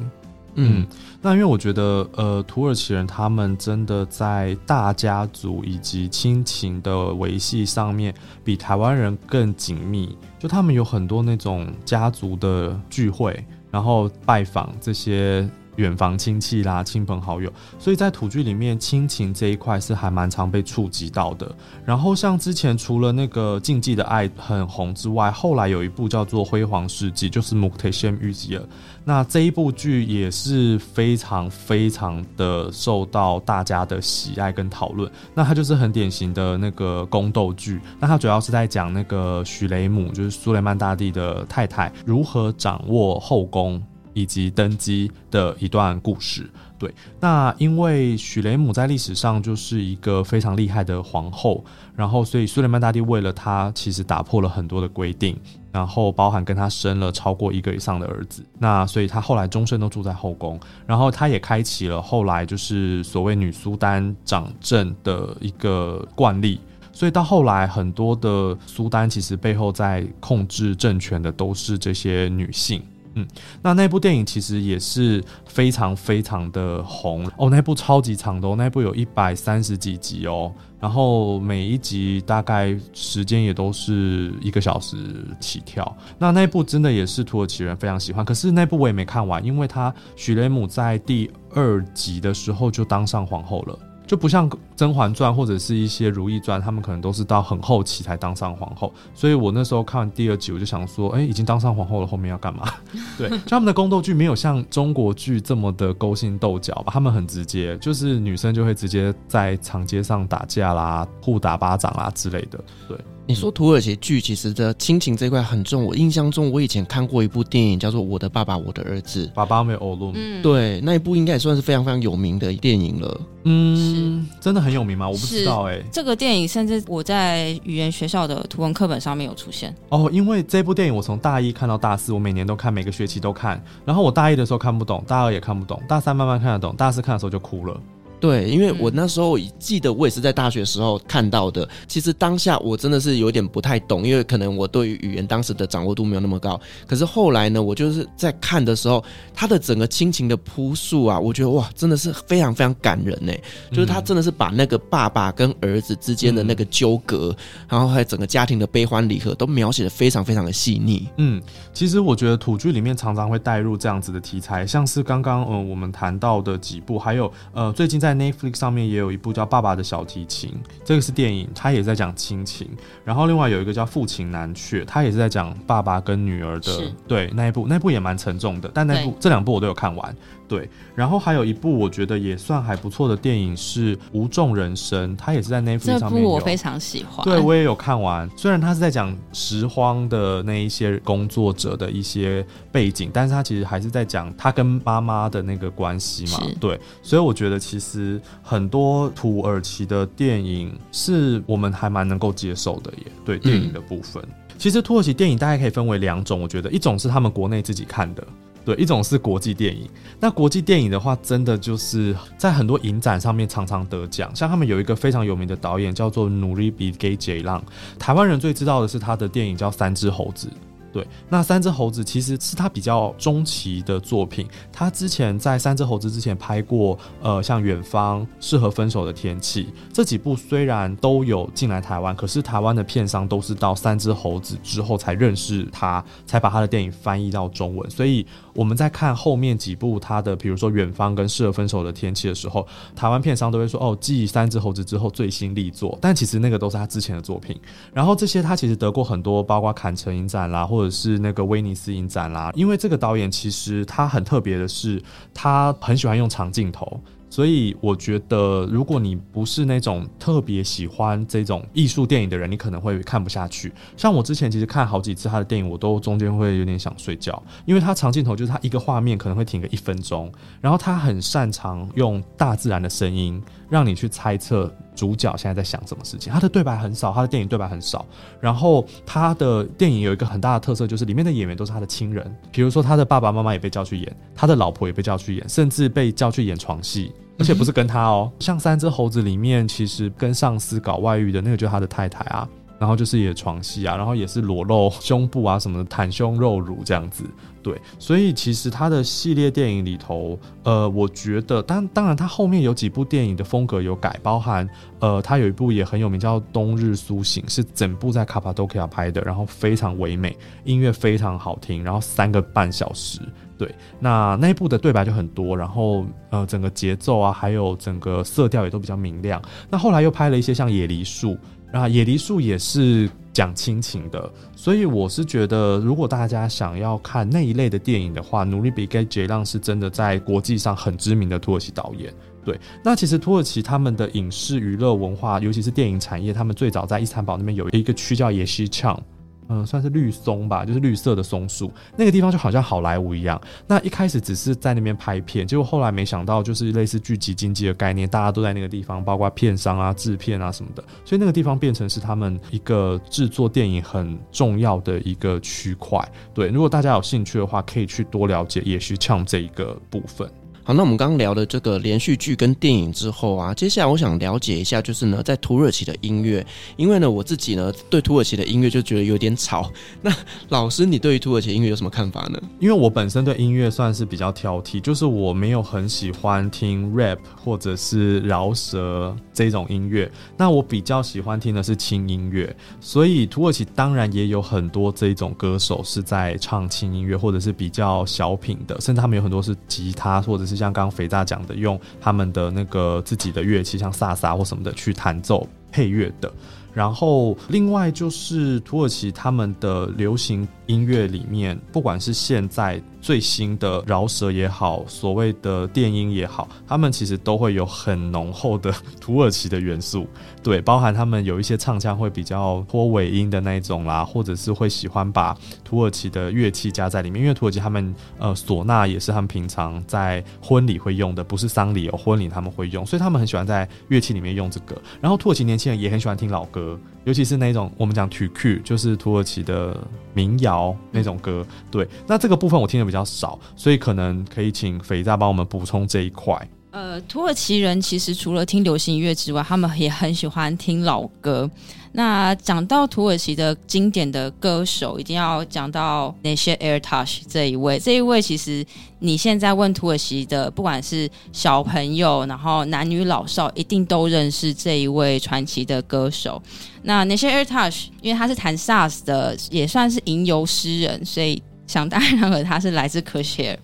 [0.56, 0.86] 嗯，
[1.22, 10.16] 那因为我觉得，呃，土耳其人他们真的在大家族以及亲情的维系上面，比台湾人更紧密。
[10.38, 21.50] 就他们有很多那种家族的聚会，然后拜访这些远房亲戚啦、亲朋好友，所以在土剧里面亲情这一块是还蛮常被触及到的。
[21.84, 28.60] 然后像之前除了那个《禁忌的爱》很红之外，后来有一部叫做《辉煌世纪》，就是《Muhteşem Yüzyıl》。
[29.04, 35.10] 那这一部剧也是非常非常的受到大家的喜爱跟讨论。
[35.32, 37.80] 那它就是很典型的那个宫斗剧。
[38.00, 43.80] 那它主要是在讲那个许雷姆，就是苏雷曼大帝的太太，如何掌握后宫。
[44.16, 46.48] 以及登基的一段故事，
[46.78, 46.90] 对。
[47.20, 51.62] 那因为许雷姆在历史上就是一个非常厉害的皇后，
[51.94, 55.38] 然后所以苏雷曼大帝为了她，其实打破了很多的规定，
[55.70, 58.42] 然后包含跟她生了超过一个以上的儿子。
[58.58, 66.58] 那所以她后来终身都住在后宫，然后她也开启了后来就是所谓女苏丹掌政的一个惯例。
[66.90, 72.82] 所以到后来，很多的苏丹其实背后在控制政权的都是这些女性。
[73.16, 73.26] 嗯，
[73.62, 84.96] 那那部电影其实也是非常非常的红哦，那部超级长的哦，那部有一百三十几集哦，然后每一集大概时间也都是一个小时
[85.40, 85.96] 起跳。
[86.18, 93.78] 那那部真的也是土耳其人非常喜欢，可是那部我也没看完，因为他许雷姆在第二集的时候就当上皇后了。
[94.06, 98.92] 就不像《甄嬛传》或者是一些《如懿传》，他们可能都是到很后期才当上皇后。
[99.14, 102.68] 所以我那时候看完第二集，我就想说，哎、欸，已经当上皇后了，后面要干嘛？
[103.16, 106.92] 对，就他们的宫斗剧没有像中国剧这么的勾心斗角吧？
[106.92, 112.62] 他们很直接，就是女生就会直接在长街上打架啦、互打巴掌啦之类的。
[112.86, 112.96] 对。
[113.28, 123.20] 你说土耳其剧其实的亲情这块很重，我印象中我以前看过一部电影叫做《我的爸爸我的儿子》，爸爸没有欧陆，嗯，对，那一部应该也算是非常非常有名的电影了。
[123.42, 125.08] 嗯，真的很有名吗？
[125.08, 125.84] 我不知道哎、欸。
[125.92, 133.62] 这个电影甚至我在语言学校的图文课本上面有出现哦，因为这部电影我从大一看到大四，我每年都看，每个学期都看。
[133.84, 137.80] 然后我大一的时候看不懂，大二也看不懂，大三慢慢看得懂，大四看的时候就哭了。
[138.18, 141.68] 对，因为我那时候记得，我也是在大学时候看到的。
[141.86, 146.58] 其实当下我真的是有点不太懂，因为可能我对于语言当时的掌握度没有那么高。
[146.86, 153.32] 可是后来呢，我就是在看的时候，他的整个亲情的铺述啊，我觉得哇，真的是非常非常感人呢。
[153.70, 157.36] 就是他真的是把那个爸爸跟儿子之间的那个纠葛，
[157.68, 161.06] 然后还有整个家庭的悲欢离合，都描写的非常非常的细腻。
[161.18, 161.40] 嗯，
[161.74, 168.05] 其实我觉得土剧里面常常会带入这样子的题材，像是刚刚嗯我们谈到的几部，还有呃最近在。
[168.06, 170.50] 在 Netflix 上面也有一部叫《爸爸的小提琴》，
[170.84, 172.68] 这个是电影，它也在讲亲情。
[173.04, 176.92] 然后另外有一个叫《父亲难却》，它也是在讲爸爸跟女儿的。
[177.08, 178.70] 对，那一部，那一部也蛮沉重的。
[178.72, 180.16] 但那部这两部我都有看完。
[180.48, 186.28] 对，然后还有一部我觉得也算还不错的电影是《无重人生》，它也是在 Netflix 上面有。
[186.28, 187.24] 这部我非常喜欢。
[187.24, 188.30] 对，我也有看完。
[188.36, 196.40] 虽然它是在讲拾荒的那一些工作者的一些背景，但是它其实还是在讲他跟妈妈的那个关系嘛。
[196.60, 197.95] 对，所以我觉得其实
[198.42, 203.06] 很多土耳其的电影是我们还蛮能够接受的耶。
[203.24, 208.26] 对，电影的部分，嗯、其实土耳其电影大概可以分为两种，我觉得一种是他们国内自己看的。
[208.64, 209.88] 对，一种是国际电影。
[210.18, 214.28] 那国际电影的话，真的就是在很多影展上面常常得奖。
[214.34, 217.62] 像他们有一个非常有名的导演叫做 Nuri Bilge Ceylan，
[217.96, 220.48] 台湾人最知道的是他的电影叫《三只猴子》。
[220.96, 224.48] 对，那三只猴子其实是他比较中期的作品。
[224.72, 237.90] 他之前在三只猴子之前拍过，呃，像远方、适合分手的天气这几部，虽然都有进来台湾，可是台湾的片商都是到三只猴子之后才认识他，才把他的电影翻译到中文。
[237.90, 242.66] 所以我们在看后面几部他的，比如说远方跟适合分手的天气的时候，
[242.96, 245.96] 台湾片商都会说，哦，继三只猴子之后最新力作。
[246.00, 247.56] 但其实那个都是他之前的作品。
[247.92, 255.02] 然后这些他其实得过很多，包括坎城影展啦，或者是那个威尼斯影展啦，因为这个导演其实他很特别的是，
[255.34, 257.00] 他很喜欢用长镜头。
[257.36, 263.70] 所以我觉得，如果你不是那种特别喜欢这种艺术电影的人，你可能会看不下去。
[263.94, 276.32] 像我之前其实看好几次他的电影，我都中间会有点想睡觉，因为他长镜头就是他一个画面可能会停个一分钟，然后他很擅长用大自然的声音让你去猜测主角现在在想什么事情。
[276.32, 278.06] 他的对白很少，他的电影对白很少，
[278.40, 287.12] 然后他的电影有一个很大的特色，就是里面的演员都是他的亲人，比如说他的爸爸妈妈也被叫去演，他的老婆也被叫去演，甚至被叫去演床戏。
[287.38, 297.24] 而且不是跟他哦，像三只猴子里面，其实跟上司搞外遇的那个就是他的太太啊，然后就是也床戏啊，然后也是裸露胸部啊什么的，袒胸露乳这样子。
[297.62, 304.68] 对，所以其实他的系列电影里头，呃，我觉得，当当然他后面有几部电影的风格有改，包含
[305.00, 313.20] 呃，他有一部也很有名叫《冬日苏醒》，是整部在卡帕多奇亚拍的，然后非常唯美，音乐非常好听，然后三个半小时。
[313.58, 319.40] 对，那那一部的对白就很多，然后呃，整个节奏啊，还有整个色调也都比较明亮。
[319.70, 321.30] 那后来又拍了一些像《野梨树》，
[321.72, 332.12] 啊，《野梨树》也是讲亲情的，所以我是觉得，如果大家想要看那一类的电影的话，努力比盖杰浪是真的在国际上很知名的土耳其导演。
[332.44, 339.02] 对，那其实土耳其他们的影视娱乐文化，尤其是电影产业，他们最早在伊斯坦堡那边有一个区叫野西昌。
[339.48, 343.40] 嗯，算是绿松吧，就是绿色的松树，那个地方就好像好莱坞一样。
[343.66, 356.00] 那一开始只是在那边拍片，结果后来没想到就是类似聚集经济的概念，大家都在那个地方，包括片商啊、制片啊什么的，所以那个地方变成是他们一个制作电影很重要的一个区块。
[356.34, 360.28] 对，如果大家有兴趣的话，可以去多了解也许唱这一个部分。
[360.66, 366.44] 好，那我们刚刚聊的这个连续剧跟电影之后啊，接下来我想了解一下，就是呢，在土耳其的音乐，
[366.76, 369.70] 因为呢，我自己呢对土耳其的音乐就觉得有点吵。
[370.02, 370.12] 那
[370.48, 372.42] 老师，你对于土耳其音乐有什么看法呢？
[372.58, 382.52] 因为我本身对音乐算是比较挑剔，就是我没有很喜欢听 rap 或者是饶舌这种音乐，那我比较喜欢听的是轻音乐。
[382.80, 390.55] 所以土耳其当然也有很多这种歌手是在唱轻音乐，或者是比较小品的，甚至他们有很多是吉他或者是。
[390.56, 396.32] 像刚刚肥大讲的，用他们的那个自己的乐器，像萨萨或什么的去弹奏配乐的。
[396.74, 410.06] 然后，另外就是土耳其他们的流行音乐里面，不管是现在最新的饶舌也好，所谓的电音也好，他们其实都会有很浓厚的土耳其的元素。
[410.42, 424.76] 对，包含他们有一些唱腔会比较拖尾音的那一种啦，或者是会喜欢把土耳其的乐器加在里面，因为土耳其他们呃唢呐也是他们平常在婚礼会用的，不是丧礼哦，婚礼他们会用，所以他们很喜欢在乐器里面用这个。
[425.00, 426.78] 然后土耳其年轻人也很喜欢听老歌。
[427.06, 429.80] 尤其是那种我们讲 Türkü，就是土耳其的
[430.12, 431.46] 民谣那种歌。
[431.70, 436.36] 对，那这个部分我听的比较少，所以可能可以请肥皂帮我们补充这一块。
[436.72, 441.48] 呃，土耳其人其实除了听流行音乐之外，他们也很喜欢听老歌。
[441.96, 447.78] 那讲到土耳其的经典的歌手，一定要讲到 Neşet Ertaş 这一位。
[447.78, 448.62] 这一位其实
[448.98, 456.42] 你现在问土耳其的，不管是小朋友，然后男女老少，一定都认识这一位传奇的歌手。
[456.82, 463.58] 那 Neşet Ertaş 因为他是弹萨斯的，也算是吟游诗人，所以想当然尔他是来自科学尔。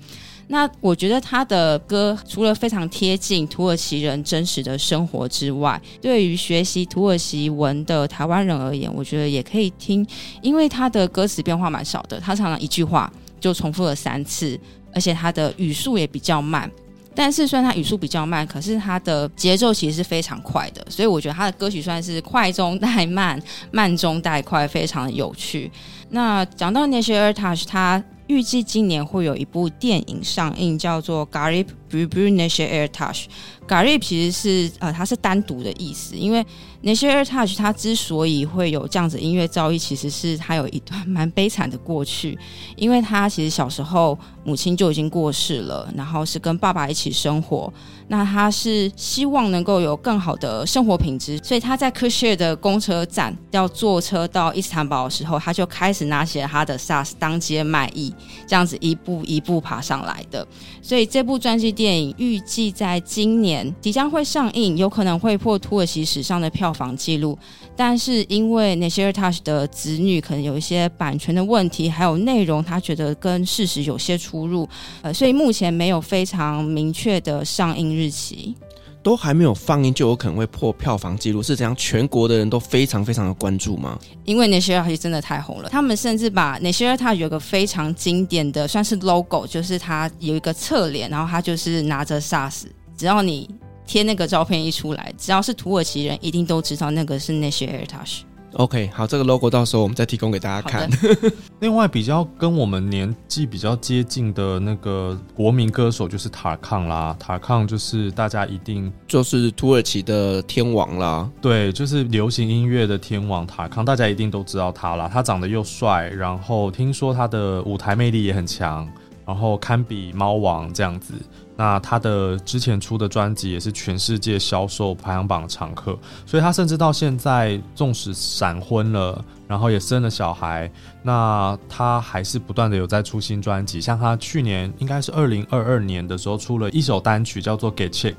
[0.52, 10.06] 那我觉得他的歌除了非常贴近土耳其人真实的生活之外，对于学习土耳其文的台湾人而言，我觉得也可以听，
[10.42, 14.60] 因为他的歌词变化蛮少的，他常常一句话就重复了三次，
[14.94, 16.70] 而且他的语速也比较慢。
[17.14, 23.40] 但是虽然他语速比较慢，可是他的节奏其实是非常快的，所以我觉得他的歌曲算是快中带慢，
[23.70, 25.70] 慢中带快，非常有趣。
[26.10, 33.26] 那讲到 Neşet Ertaş，他预计今年会有一部电影上映，叫做《Garib Garip Bülbül Neşet Ertaş》。
[33.68, 36.44] Garip 其实是呃，它是单独的意思，因为
[36.82, 42.36] Neşet Ertaş 他之所以会有这样子音乐造诣，其实是他有一段蛮悲惨的过去，
[42.76, 47.72] 因为他其实小时候母亲就已经过世了，然后是跟爸爸一起生活。
[48.08, 58.12] 那他是希望能够有更好的生活品质，所以他在科谢尔的公车站要坐车到伊斯坦堡的时候，他就开始拿起了他的萨斯当街卖艺，
[58.46, 60.46] 这样子一步一步爬上来的。
[60.82, 67.36] 所以这部传记电影预计在今年即将会上映，有可能会破土耳其史上的票房纪录。
[67.74, 74.68] 但是因为 Necir Tash 的子女可能有一些版权的问题，还有内容他觉得跟事实有些出入，
[75.00, 78.54] 呃，所以目前没有非常明确的上映日期。
[79.02, 81.74] 都还没有放映，就有可能会破票房纪录，是这样？
[81.74, 83.98] 全国的人都非常非常的关注吗？
[84.24, 92.64] 因为 Neşet Ertaş 真的太红了，他们甚至把 Nesher 他有个非常经典的，算是 logo，就是它有一个侧脸，然后它就是拿着 SARS，
[92.96, 93.50] 只要你
[93.84, 98.20] 贴那个照片一出来，只要是土耳其人，一定都知道那个是 Neşet Ertaş。
[98.54, 100.88] OK，好，这个 logo 到时候我们再提供给大家看。
[101.60, 115.08] 另外，比较跟我们年纪比较接近的那个国民歌手就是塔康啦，塔康就是大家一定就是土耳其的天王啦，对，就是流行音乐的天王塔康，大家一定都知道他啦。
[115.10, 118.86] 他长得又帅，然后听说他的舞台魅力也很强，
[119.24, 121.14] 然后堪比猫王这样子。
[121.62, 125.96] 那他的之前出的专辑也是全世界销售排行榜常客，
[126.26, 130.68] 所以他甚至到现在，纵使闪婚了，然后也生了小孩，
[131.04, 133.80] 那他还是不断的有在出新专辑。
[133.80, 138.14] 像他去年应该是二零二二年的时候出了一首单曲，叫做《Get Check》。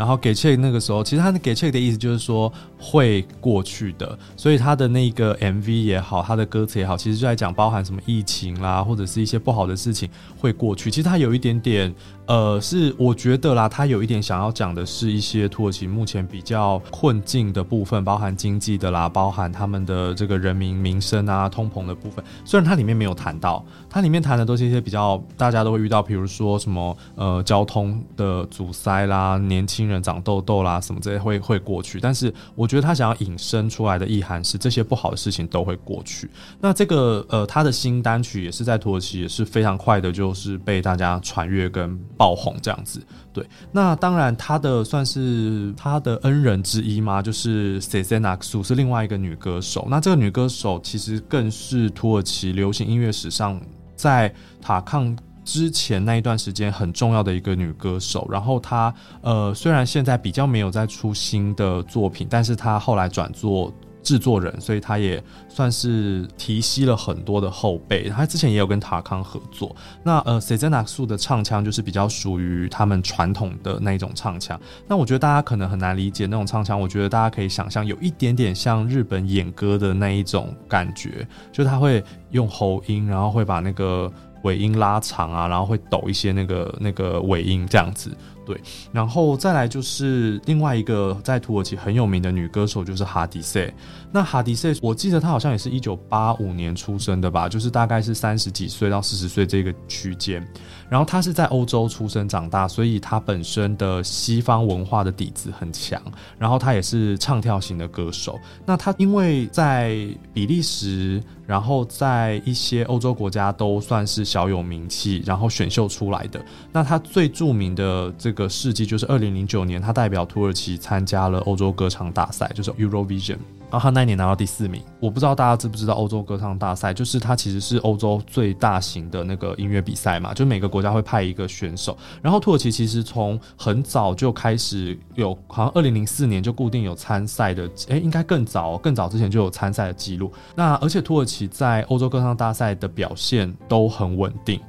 [0.00, 10.90] 然后给 check 那个时候，其实他给 check 的意思就是说会过去的，所以他的那个 MV 也好，他的歌词也好，其实就在讲包含什么疫情啦，或者是一些不好的事情会过去。
[10.90, 11.94] 其实他有一点点。
[12.26, 22.24] 呃，是我觉得啦，他有一点想要讲的是一些土耳其目前比较困境的部分，包含经济的啦，包含他们的这个人民民生啊、通膨的部分。
[22.44, 31.98] 虽然它里面没有谈到，它里面谈的都是一些比较大家都会遇到，比如说什么呃交通的阻塞啦、年轻人长痘痘啦什么这些会会过去。
[31.98, 36.30] 但是我觉得他想要引申出来的意涵是，这些不好的事情都会过去。
[36.60, 41.90] 那这个呃，他的新单曲也是在土耳其也是非常快的，就是被大家传阅跟。
[42.16, 43.00] 爆红这样子，
[43.32, 49.88] 对，那当然他的算是他的恩人之一嘛，就是 Sezen Aksu 是另外一个女歌手。
[49.90, 53.58] 那这个女歌手其实更是土耳其流行音乐史上
[53.96, 54.30] 在
[54.60, 55.16] 塔康
[55.52, 58.28] 之前那一段时间很重要的一个女歌手。
[58.30, 63.72] 然后她呃虽然现在比较没有再出新的作品，但是她后来转做。
[64.02, 68.08] 制作人，所以他也算是提携了很多的后辈。
[68.08, 69.76] 他之前也有跟塔康合作。
[70.02, 74.58] 那呃，Sezen Aksu 的唱腔就是比较属于他们传统的那一种唱腔。
[74.88, 76.80] 那我觉得大家可能很难理解那种唱腔。
[76.80, 84.10] 我觉得大家可以想象，有一点点像日本演歌的那一种感觉，就他会用喉音，然后会把那个
[84.42, 88.10] 尾音拉长啊，然后会抖一些那个那个尾音这样子。
[88.46, 88.60] 对，
[88.90, 93.72] 然后再来就是另外一个在土耳其很有名的女歌手，就是哈迪塞。
[94.12, 100.44] 那哈迪塞，我记得他好像也是一九八五年出生的吧，就是大概是三十几岁到四十岁这个区间。
[100.88, 106.02] 然后他是在欧洲出生长大，所以他本身的西方文化的底子很强。
[106.36, 108.36] 然后他也是唱跳型的歌手。
[108.66, 109.96] 那他因为在
[110.34, 116.44] 比利时，然后在一些欧洲国家都算是小有名气，然后选秀出来的。
[116.72, 123.36] 那他最著名的这个事迹就是二零零九年，他代表土耳其参加了欧洲歌唱大赛，就是 Eurovision。
[123.70, 131.96] 然后他那一年拿到第四名，我不知道大家知不知道欧洲歌唱大赛，就是它其实是欧洲最大型的那个音乐比赛嘛，就每个国家会派一个选手。
[132.22, 140.32] 然后土耳其其实从很早就开始有，好像二零零四年就固定有参赛的，诶，应该更早，更早之前就有参赛的记录。
[140.54, 144.60] 那而且土耳其在欧洲歌唱大赛的表现都很稳定。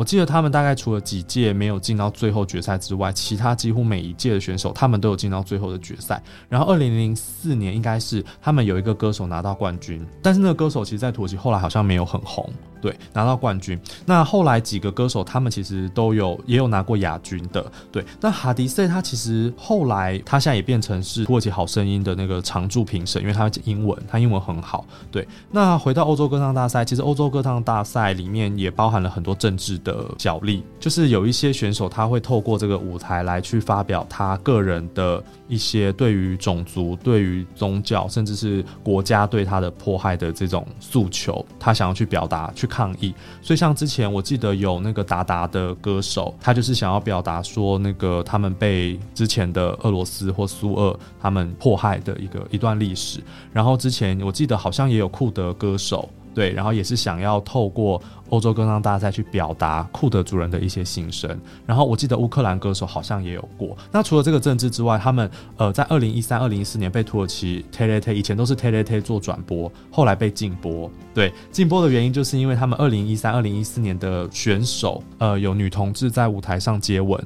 [0.00, 6.22] 我记得他们大概除了几届没有进到最后决赛之外，其他几乎每一届的选手他们都有进到最后的决赛。
[6.48, 12.50] 然后二零零四年应该是他们有一个歌手拿到冠军，但是那个歌手其实，在土耳其后来好像没有很红。
[12.80, 13.78] 对，拿到冠军。
[14.06, 17.64] 那后来几个歌手，他们其实都有也有拿过亚军的。
[17.92, 24.86] 对，那哈迪塞他其实后来他现在也变成是土耳其好声音的那个常驻评审，因为他英文，他英文很好。
[25.10, 42.69] 对，那回到欧洲歌唱大赛，其实欧洲歌唱大赛里面也包含了很多政治的角力，就是有一些选手他会透过这个舞台来去发表他个人的一些对于种族、对于宗教，甚至是国家对他的迫害的这种诉求，他想要去表达去。
[42.70, 43.12] 抗议，
[43.42, 53.20] 所以像之前我记得有那个达达的歌手，他就是想要表达说，那个他们被之前的俄罗斯或苏俄他们迫害的一个一段历史。
[53.52, 56.08] 然后之前我记得好像也有库德歌手。
[56.34, 61.38] 对，然后也是想要透过欧洲歌唱大赛去表达库德族人的一些心声。
[61.66, 63.76] 然后我记得乌克兰歌手好像也有过。
[63.90, 70.90] 那除了这个政治之外，他们呃在二零一三、二零一四年被土耳其 TRT 以前都是 TRT 做转播，后来被禁播。
[71.12, 77.20] 对，禁播的原因就是因为他们二零一三、二零一四年的选手呃有女同志在舞台上接吻。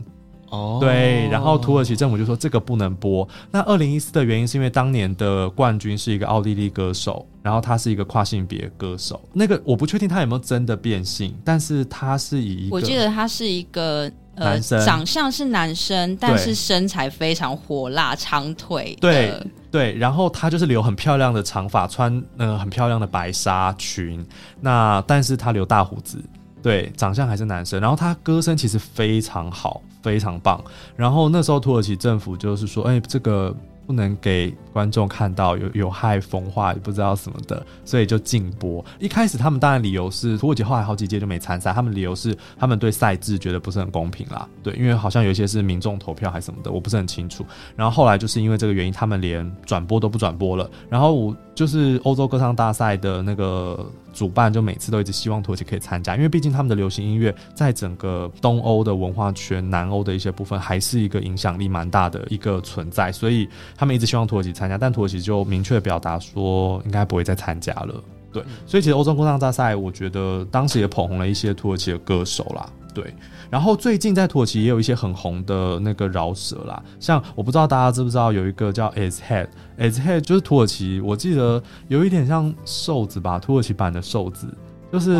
[0.50, 3.26] 哦，对，然后土耳其政府就说这个不能播。
[3.50, 9.20] 那二零一四的原因是因为当年的冠军是一个奥地利歌手，然后他是一个跨性别歌手。
[9.32, 18.96] 那个我不确定他有没有真的变性，但是他是以一个，我记得他是一个呃男生，长相是男生，但是身材非常火辣，长腿。
[19.00, 19.32] 对
[19.70, 24.24] 对，然后他就是留很漂亮的长发，穿呃很漂亮的白纱裙，
[24.60, 26.22] 那但是他留大胡子。
[26.64, 30.58] 对，长相还是男生，然后他歌声其实非常好，非常棒。
[30.96, 33.54] 然后那时候土耳其政府就是说，哎，这个
[33.86, 38.82] 不能给观众看到，有有害风化，不知道什么的，所以就禁播。
[38.98, 44.48] 一开始他们当然理由是土耳其后来好几届就没参赛，他们理由是他们对赛制觉得不是很公平啦。
[44.62, 47.44] 对，因为好像有一些是民众投票还什么的，我不是很清楚。
[47.76, 50.70] 然后后来就是因为这个原因，他们连转播都不转播了。
[50.88, 53.86] 然后我就是欧洲歌唱大赛的那个。
[54.14, 67.94] 主办就每次都一直希望土耳其可以参加，因为毕竟他们的流行音乐在整个东欧的文化圈、南欧的一些部分还是一个影响力蛮大的一个存在，所以他们一直希望土耳其参加，但土耳其就明确表达说应该不会再参加了。
[68.32, 72.68] 对，所以其实欧洲歌唱大赛，我觉得当时也捧红了一些土耳其的歌手啦。
[72.94, 73.14] 对，
[73.50, 84.46] 然后最近在土耳其也有一些很红的那个饶舌啦，像我不知道大家知不知道有一个叫 As Head，As Head 就是土耳其，我记得有一点像瘦子吧，土耳其版的瘦子。
[84.92, 85.18] 就是.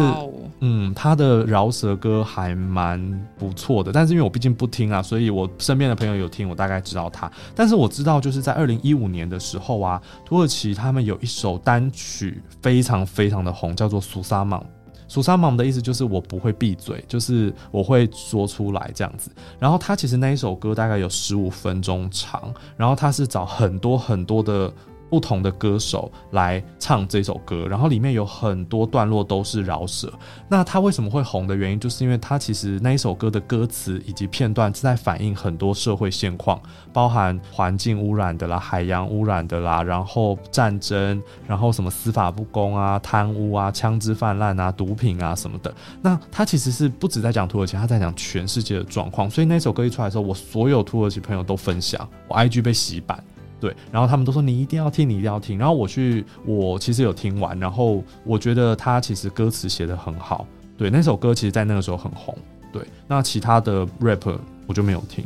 [0.61, 7.29] 嗯，他的饶舌歌还蛮不错的，但是因为我毕竟不听啊，所以我身边的朋友有听，我大概知道他。
[7.57, 14.61] 但是我知道，就是在二零一五年的时候啊，土耳其他们有一首单曲非常非常的红，叫做《苏萨芒》。
[15.15, 19.31] 苏萨芒的意思就是我不会闭嘴，就是我会说出来这样子。
[19.61, 24.73] 然后他其实那一首歌大概有十五分钟长，然后他是找很多很多的。
[25.11, 30.13] 不同的歌手来唱这首歌，然后里面有很多段落都是饶舌。
[30.49, 36.61] 那他为什么会红的原因，就是因为他其实那一首歌的歌词以及片段是在反映很多社会现况，
[36.93, 45.73] 包含环境污染的啦、海洋污染的啦，然后战争，然后什么司法不公啊、贪污啊、枪支泛滥啊、毒品啊什么的。
[46.03, 49.31] 那他其实是不止在讲土耳其，他在讲全世界的状况。
[49.31, 53.23] 所以那首歌一出来的时候，我所有土耳其朋友都分享，我 IG 被洗版。
[53.65, 55.57] 对，然后他们都说你一定要听，你一定要听。
[55.57, 60.47] 然后我去，我其实有听完，然后我觉得他其实歌词写得很好。
[60.77, 62.37] 对，那首歌其实，在那个时候很红。
[62.71, 64.37] 对，那其他的 rapper
[64.67, 65.25] 我就没有听。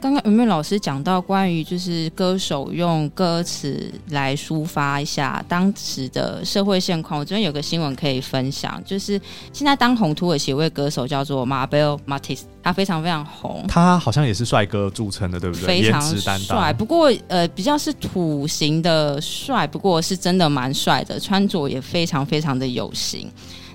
[0.00, 7.18] 刚刚有没有老师讲到关于就是歌手用歌词来抒发一下当时的社会现况？
[7.18, 9.20] 我这边有个新闻可以分享，就是
[9.52, 15.66] 现在当红土耳其一位歌手叫做 Mabel Matis，他非常非常红，他好像也是帅哥著称的，对不对？
[15.66, 16.00] 非常
[16.38, 23.28] 帅，不过呃比较是土型的帅，不过是真的蛮帅的，穿着也非常非常的有型。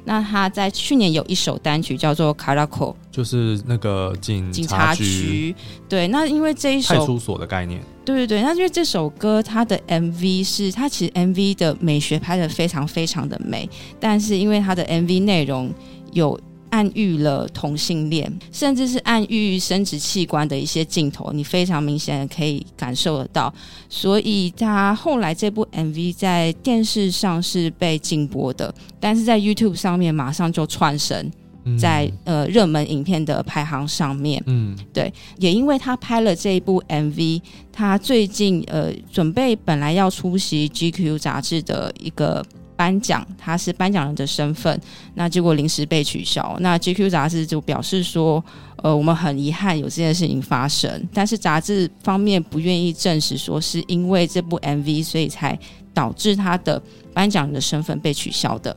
[0.06, 5.56] 那他在去年有一首单曲叫做《Karaco》，就是那个警警察局。
[5.88, 7.82] 对，那因为这一首派出所的概念。
[8.06, 15.74] 对对对，那因为这首歌它的 MV 是它其实 MV 的美学拍的非常非常的美，但是因为它的 MV 内容
[16.12, 16.40] 有。
[16.74, 23.54] 暗喻了同性恋，甚至是暗喻生殖器官的一些镜头，你非常明显的可以感受得到。
[23.88, 31.32] 所以他后来这部 MV 在电视上是被禁播的，但是在 YouTube 上面马上就窜升
[31.80, 34.42] 在呃热门影片的排行上面。
[34.48, 37.40] 嗯，对，也因为他拍了这一部 MV，
[37.72, 42.44] 他最近呃准备本来要出席 GQ 杂志的一个。
[42.76, 44.80] 颁奖，他是颁奖人的身份，
[45.16, 46.56] 那结果临时被取消。
[46.60, 48.44] 那 GQ 杂志就表示说，
[48.78, 55.58] 呃，我们很遗憾有这件事情发生，但是杂志方面不愿意证实说是因为这部 MV，所以才
[55.94, 56.82] 导致他的
[57.14, 58.76] 颁奖人的身份被取消的。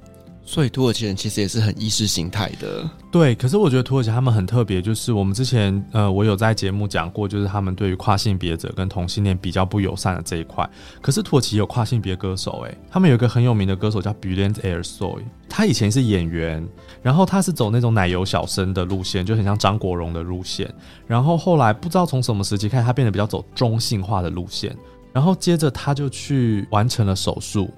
[0.48, 3.34] 所以土耳其人其实也是很意识形态的，对。
[3.34, 10.64] 可是我觉得土耳其他们很特别，就是我们之前呃，我有在节目讲过，就是他们对于跨性别者跟同性恋比较不友善的这一块。
[11.02, 16.64] 可是土耳其有跨性别歌手，诶，他们有一个很有名的歌手叫 Bülent Ersoy，他以前是演员，
[17.02, 20.72] 然后他是走那种奶油小生的路线，就很像张国荣的路线。
[21.08, 24.74] 然后后来不知道从什么时期开始，他变得比较走中性化的路线，
[25.12, 27.68] 然后接着他就去完成了手术。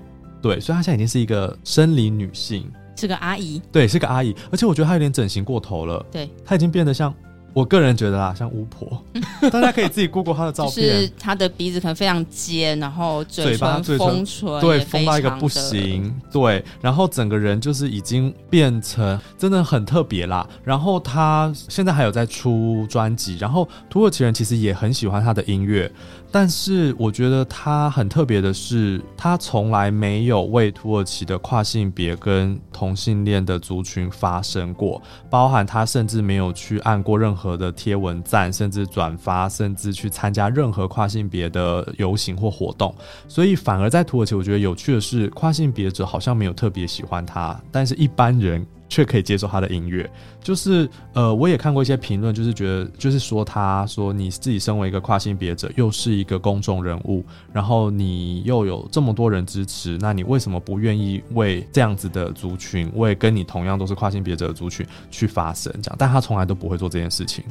[0.41, 3.61] 对，所以她现在已经是一个生理女性，是个阿姨。
[3.73, 6.05] 对，是个阿姨，而且我觉得她有点整形过头了。
[6.11, 7.15] 对，她已经变得像。
[7.55, 9.03] 我个人觉得啦，像巫婆，
[9.51, 10.75] 大家可以自己 Google 她的照片。
[10.75, 14.25] 就是她的鼻子可能非常尖，然后嘴巴嘴唇，
[14.61, 20.47] 对，封到一个不行，对，然后整个人就是已经变成真的很特别啦。
[20.63, 25.91] 然后她现在还有在出专辑，然后土耳其人其实也很喜欢她的音乐，
[26.31, 37.59] 但是我觉得他很特别的是，他从来没有为土耳其的跨性别跟同性恋的族群发声过，包含他甚至没有去按过任何。
[37.59, 42.95] 的贴文赞，甚至转发，甚至去参加任何跨性别的游行或活动，
[43.27, 48.65] 所以反而在土耳其，我觉得有趣的是，跨性别者好像没有特别喜欢他，但是一般人。
[48.91, 50.11] 却可以接受他的音乐，
[50.43, 65.73] 就是呃，我也看过一些评论，就是觉得，就是说，他说你自己身为一个跨性别者，又是一个公众人物，然后你又有这么多人支持，那你为什么不愿意为这样子的族群，为跟你同样都是跨性别者的族群去发声？
[65.83, 67.45] 这样，但他从来都不会做这件事情。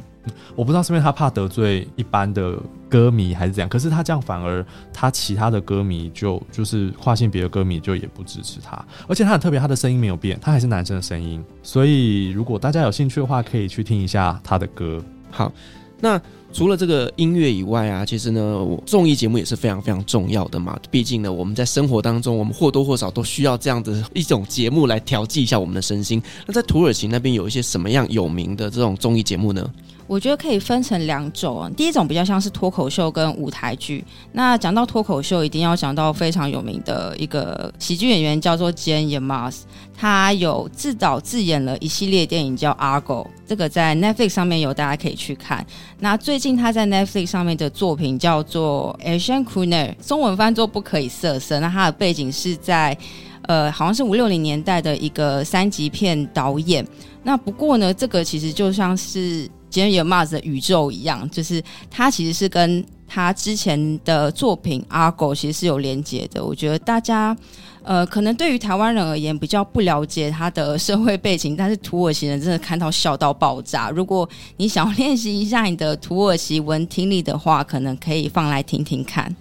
[0.56, 2.58] 我不知道是不是他怕得罪一般的
[2.88, 11.42] 歌迷还是怎样，可是他这样反而他其他的歌迷就就是跨性别的歌迷就也不支持他，而且他很特别，他的声音没有变，他还是男生的声音。
[11.62, 15.02] 所以，如果大家家有兴趣的话，可以去听一下他的歌。
[15.30, 15.52] 好，
[16.00, 16.20] 那
[16.52, 20.78] 除了这个音乐以外啊，其实呢，综艺节目也是非常非常重要的嘛。
[20.90, 26.22] 毕竟呢，我们在生活当中，我们或多或少都需要这样的一种节目来调剂一下我们的身心。
[26.46, 29.70] 那在土耳其那边有一些什么样有名的这种综艺节目呢？
[30.08, 34.02] 我觉得可以分成两种，第一种比较像是脱口秀跟舞台剧。
[34.32, 39.60] 那讲到脱口秀，一定要讲到非常有名的一个喜剧演员，叫做 Cem Yılmaz，
[39.94, 45.64] 他有自导自演了一系列电影叫《Argo》，这个在 Netflix 上面有，大家可以去看。
[45.98, 51.60] 那最近他在 Netflix 上面的作品叫做《Ayşen Kuner》，中文翻作不可以色色。
[51.60, 52.96] 那他的背景是在
[53.42, 56.82] 呃，好像是五六零年代的一个三级片导演。
[57.22, 59.46] 那不过呢，这个其实就像是。
[59.70, 66.44] 今天有帽子的宇宙一样，就是他其实是跟他之前的作品《阿狗》其实是有连接的。
[66.44, 67.36] 我觉得大家
[67.82, 73.88] 呃，可能对于台湾人而言比较不了解他的社会背景，但是土耳其人真的看到笑到爆炸。
[73.88, 79.34] 如果你想要练习一下你的土耳其文听力的话，可能可以放来听听看。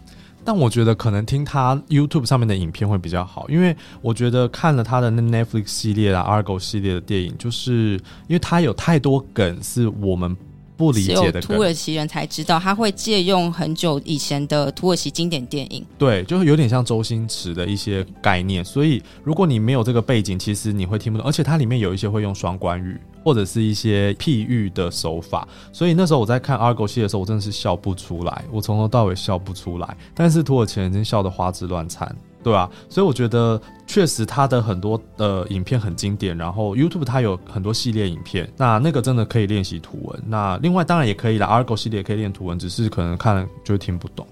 [0.47, 10.37] 但我觉得可能听他 YouTube 上面的影片会比较好，因为我觉得看了他的那 Netflix 系列啊、Argo 系列的电影，就是因为他有太多梗是我们
[10.78, 18.63] 不理解的，土耳其人才知道，他会借用很久以前的土耳其经典电影，对，就是有点像周星驰的一些概念。
[18.63, 22.97] 所以如果你没有这个背景，其实你会听不懂，而且它里面有一些会用双关语。
[23.23, 29.97] 或者是一些譬喻的手法，所以那时候我在看 Argo 戏的时候，我真的是笑不出来，我从头到尾笑不出来。
[30.15, 32.15] 但是土耳其人真笑得花枝乱颤，
[32.47, 32.69] 对、啊？
[32.87, 40.23] 所以我觉得确实他的很多的影片很经典，然后 YouTube 它有很多系列影片，那那个真的可以练习图文。
[40.25, 44.25] 那另外当然也可以啦，Argo 系列也可以练图文，只是可能看了就听不懂。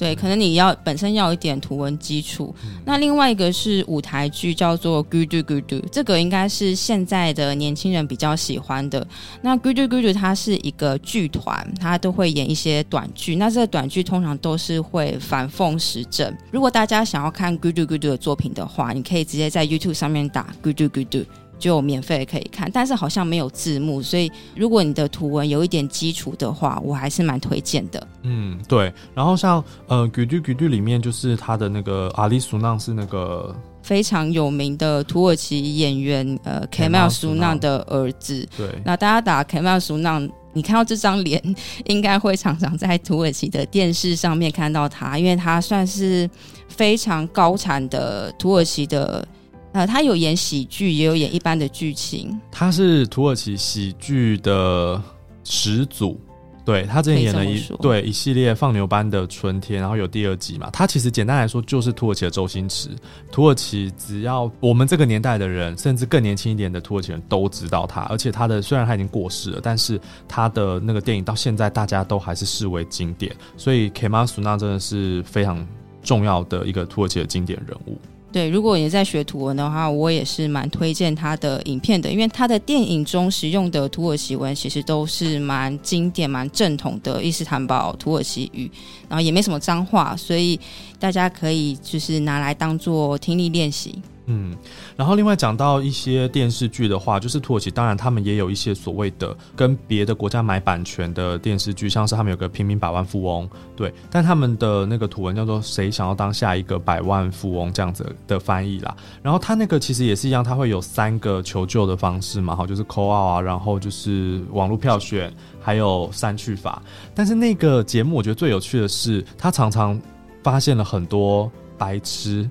[0.00, 2.54] 对，可能你要本身要有一点图文基础。
[2.64, 9.06] 嗯、那另外一个是舞台剧，叫做《Güldür Güldür》，这个应该是现在的年轻人比较喜欢的。
[9.42, 13.36] 那《Güldür Güldür》它是一个剧团，它都会演一些短剧。
[13.36, 16.34] 那这个短剧通常都是会反讽时政。
[16.50, 21.24] 如果大家想要看《Güldür Güldür》的作品的话，你可以直接在 YouTube 上面打《Güldür Güldür》。
[21.60, 28.08] 就免费可以看，但是好像没有字幕，所以如果你的图文有一点基础的话，我还是蛮推荐的。
[28.22, 28.92] 嗯，对。
[29.14, 38.48] 然后像呃《Güldür Güldür》里面就是他的那个阿里苏纳是那个非常有名的土耳其演员呃 Kemal Sunal 的儿子。
[38.56, 38.66] 对。
[38.84, 41.42] 那大家打 Kemal Sunal，你看到这张脸，
[41.84, 46.28] 应该会常常在土耳其的电视上面看到他，因为他算是
[46.68, 49.26] 非常高产的土耳其的。
[49.72, 52.38] 呃，他有演喜剧，也有演一般的剧情。
[52.50, 55.00] 他是土耳其喜剧的
[55.44, 56.20] 始祖，
[56.64, 60.68] 对，他之前演了一对一系列放牛班的春天，然后有第二季嘛。
[60.72, 62.88] 他其实简单来说就是土耳其的周星驰。
[63.30, 68.00] 土耳其只要我们这个年代的人，甚至更年轻一点的土耳其人都知道他。
[68.02, 73.32] 而且他的虽然他已经过世了，但是他的那个电影到现在大家都还是视为经典。
[73.56, 75.64] 所以 Kemal Sunal 真的是非常
[76.02, 77.96] 重要的一个土耳其的经典人物。
[78.32, 88.70] 对，如果你在学图文的话，我也是蛮推荐他的影片的，因为他的电影中使用的土耳其文其实都是蛮经典、蛮正统的伊斯坦堡土耳其语，
[89.08, 90.58] 然后也没什么脏话，所以
[90.98, 94.00] 大家可以就是拿来当做听力练习。
[94.32, 94.56] 嗯，
[94.96, 108.96] 然后另外讲到一些电视剧的话，就是土耳其，当然他们也有一些所谓的跟别的国家买版权的电视剧，像是他们有个平民百万富翁，对，但他们的那个图文叫做“谁想要当下一个百万富翁”这样子的翻译啦。
[109.20, 116.80] 然后他那个其实也是一样，他会有三个求救的方式嘛， 好，就是 call 啊，然后就是网络票选，还有删去法。
[117.16, 120.00] 但是那个节目我觉得最有趣的是，他常常
[120.44, 122.48] 发现了很多白痴、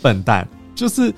[0.00, 0.48] 笨蛋。
[0.78, 1.12] 就是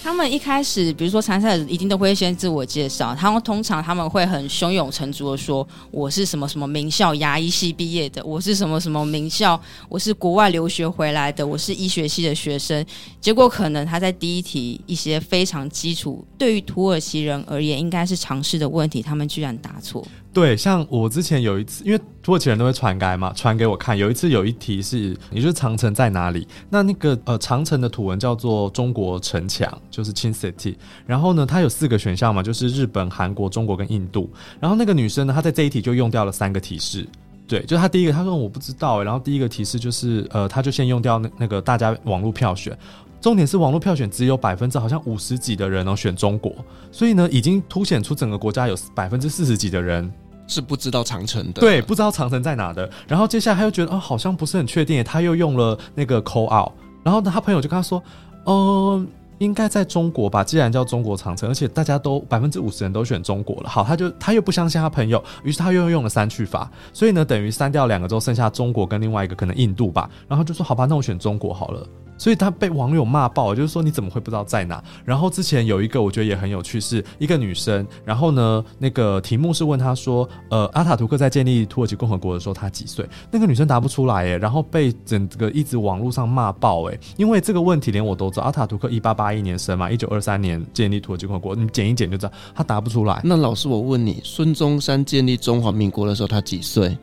[0.00, 12.86] 他们一开始，比如说参赛者一定都会先自我介绍，他们通常他们会很胸有成竹的说：“我是什么什么名校牙医系毕业的，我是什么什么名校，我是国外留学回来的，我是医学系的学生。”
[13.20, 20.06] 结果可能他在第一题一些非常基础，对于土耳其人而言应该是常识的问题，他们居然答错。
[20.32, 23.96] 对，像我之前有一次，因为土耳其人都会传改嘛，传给我看。
[23.96, 26.48] 有一次有一题是，也就是长城在哪里？
[26.70, 30.74] 那那个呃，长城的土文叫做中国城墙，就是 Chin City。
[31.06, 34.30] 然后呢，它有四个选项嘛，就是日本、韩国、中国跟印度。
[34.58, 37.06] 然后那个女生呢，她在这一题就用掉了三个提示。
[37.46, 39.02] 对，就她第一个，她说我不知道。
[39.02, 42.74] 然后第一个提示就是，呃，她就先用掉那那个大家网络票选。
[43.22, 46.52] 重点是网络票选只有百分之好像五十几的人哦选中国，
[46.90, 50.12] 所以呢，已经凸显出整个国家有百分之四十几的人。
[50.48, 52.90] 是不知道长城的，对，不知道长城在哪的。
[53.08, 56.72] 然后接下来他又觉得，哦，好像不是很确定，他又用了那个 call out。
[57.02, 58.02] 然后呢，他朋友就跟他说，
[58.44, 59.06] 哦、呃，
[59.38, 60.42] 应该在中国吧？
[60.44, 63.68] 既然叫中国长城，而且大家都百分之五十人都选中国了。
[63.68, 70.10] 好，他就他又不相信他朋友，于是他又用了删去法，所以呢，等于删掉两个之后，剩下中国跟另外一个可能印度吧。
[70.28, 71.86] 然后就说好吧，那我选中国好了。
[72.16, 74.82] 所以他被网友骂爆，就是说你怎么会不知道在哪？
[75.04, 83.08] 然后之前有一个我觉得也很有趣，是一个女生，然后呢，那个题目是问她说，呃，阿塔图克在建立土耳其共和国的时候她几岁？
[83.30, 93.20] 那个女生答不出来诶，然后被整个一直网络上骂爆诶，因为这个问题连我都知道，阿塔图克一八八一年生嘛，一九二三年建立土耳其共和国，你剪一剪就知道，他答不出来。
[93.24, 96.96] 那老师我问你，孙中山建立中华民国的时候他几岁？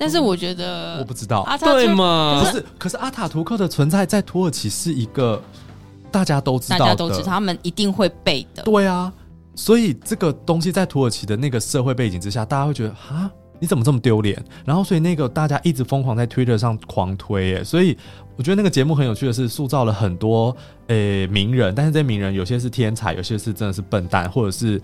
[0.00, 2.42] 但是我觉得我不知道，对吗？
[2.42, 5.38] 可是可是阿塔图克的存在在土耳其是一个
[6.10, 8.62] 大家都知道的，大家都知道，他们一定会背的。
[8.62, 9.12] 对啊，
[9.54, 14.42] 所以这个东西在土耳其的那个社会背景之下，大家会觉得啊，你怎么这么丢脸？
[14.64, 17.94] 然后所以那个大家一直疯狂在 Twitter 上狂推，哎，所以
[18.36, 24.80] 我觉得那个节目很有趣的是塑造了很多诶、欸、名人，但是这些名人有些是天才，有些是真的是笨蛋，或者是。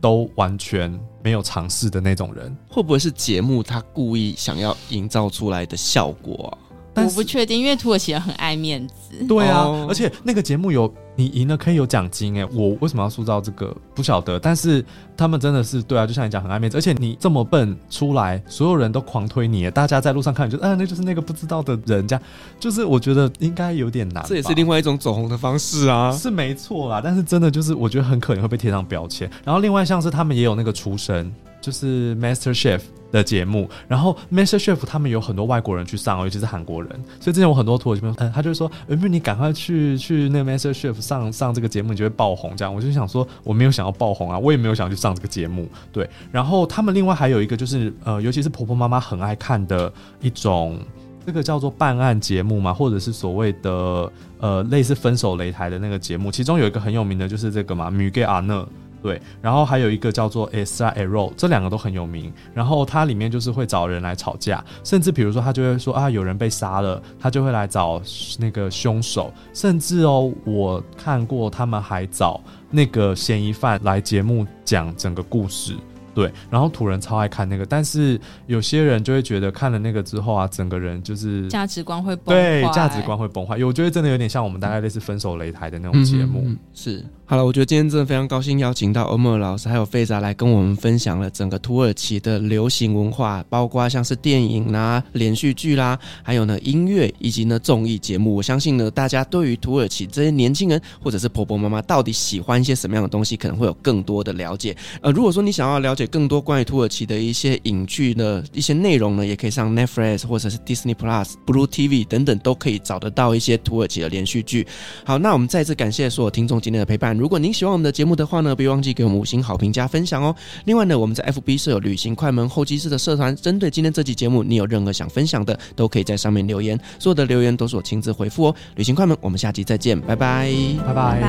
[0.00, 0.92] 都完全
[1.22, 6.56] 没有尝试的那种人，会不会是节目他故意想要营造出来的效果
[6.94, 7.02] 啊？
[7.04, 9.24] 我不确定，因为土耳其人很爱面子。
[9.28, 13.74] 对啊，哦、而且那个节目有你赢了可以有奖金哎，我为什么要塑造这个？
[13.94, 14.38] 不晓得。
[14.38, 14.84] 但是
[15.16, 22.20] 他们真的是对啊，就像你讲很爱面子，而且你这么笨出来，所有人都狂推你，大家在路上看就，嗯、啊，那就是那个不知道的人家，
[22.60, 24.22] 就是我觉得应该有点难。
[24.28, 27.00] 这也是另外一种走红的方式啊，是没错啦。
[27.02, 29.28] 但是真的就是我觉得很可能会被贴上标签。
[29.42, 32.80] 然后另外像是他们也有那个厨神，就是 Master Chef。
[33.16, 42.54] 的节目，然后 Master Chef 他们有很多外国人去上，尤其是韩国人，所以之前我很多土耳其朋友，嗯，他就说，有没有你赶快去去那个 Master Chef 上上这个节目，你就会爆红。
[42.56, 45.66] 这样，我就想说，我没有想要爆红啊，我也没有想去上这个节目。
[45.90, 50.78] 对，然后他们另外还有一个就是，呃，尤其是婆婆妈妈很爱看的一种，
[51.24, 58.66] 这个叫做办案节目嘛，或者是所谓的呃类似分手擂台的那个节目，其中有一个很有名的就是这个嘛，Müge Anlı。
[59.02, 62.32] 对，然后还有一个叫做 Esra Erol，这两个都很有名。
[62.52, 68.02] 然后它里面就是会找人来吵架，甚至比如说他就会说啊，有人被杀了，他就会来找
[68.38, 69.32] 那个凶手。
[69.52, 72.40] 甚至哦，我看过他们还找
[72.70, 75.74] 那个嫌疑犯来节目讲整个故事。
[76.14, 83.62] 对，然后土人超爱看那个，但是有些人就会觉得看了那个之后啊，整个人就是价值观会崩坏，对，价值观会崩坏。
[83.62, 87.04] 我觉得真的有点像我们大概类似分手擂台的那种节目，嗯嗯、是。
[87.28, 98.36] 好了，我觉得今天真的非常高兴邀请到 Ömer 老师还有 Feyza 来跟我们分享了整个土耳其的流行文化，包括像是电影啦、连续剧啦，还有呢音乐以及呢综艺节目。
[98.36, 104.76] 我相信呢，大家对于土耳其这些年轻人或者是婆婆妈妈到底喜欢一些什么样的东西，可能会有更多的了解。
[105.00, 114.64] 呃，如果说你想要了解更多关于土耳其的一些影剧的一些内容呢，也可以上 Netflix 或者是 Disney Plus、Blue TV 等等，都可以找得到一些土耳其的连续剧。
[115.04, 117.15] 好，那我们再次感谢所有听众今天的陪伴。
[117.18, 120.34] 如果您喜欢我们的节目的话呢，别忘记给我们五星好评加分享哦。
[120.64, 128.54] 另外呢，我们在 FB 设有旅行快门候机室的社团，针对今天这期节目，你有任何想分享的，都可以在上面留言，所有的留言都是我亲自回复哦。
[128.76, 130.52] 旅行快门，我们下期再见，拜拜，
[130.86, 131.20] 拜拜。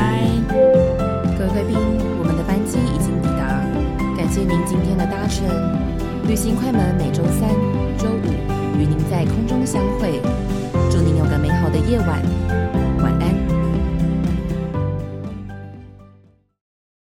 [1.38, 1.78] 各位贵宾，
[2.20, 3.62] 我们的班机已经抵达，
[4.18, 5.46] 感谢您今天的搭乘。
[6.28, 7.50] 旅行快门每周三、
[7.98, 10.20] 周五与您在空中相会，
[10.92, 12.87] 祝您有个美好的夜晚。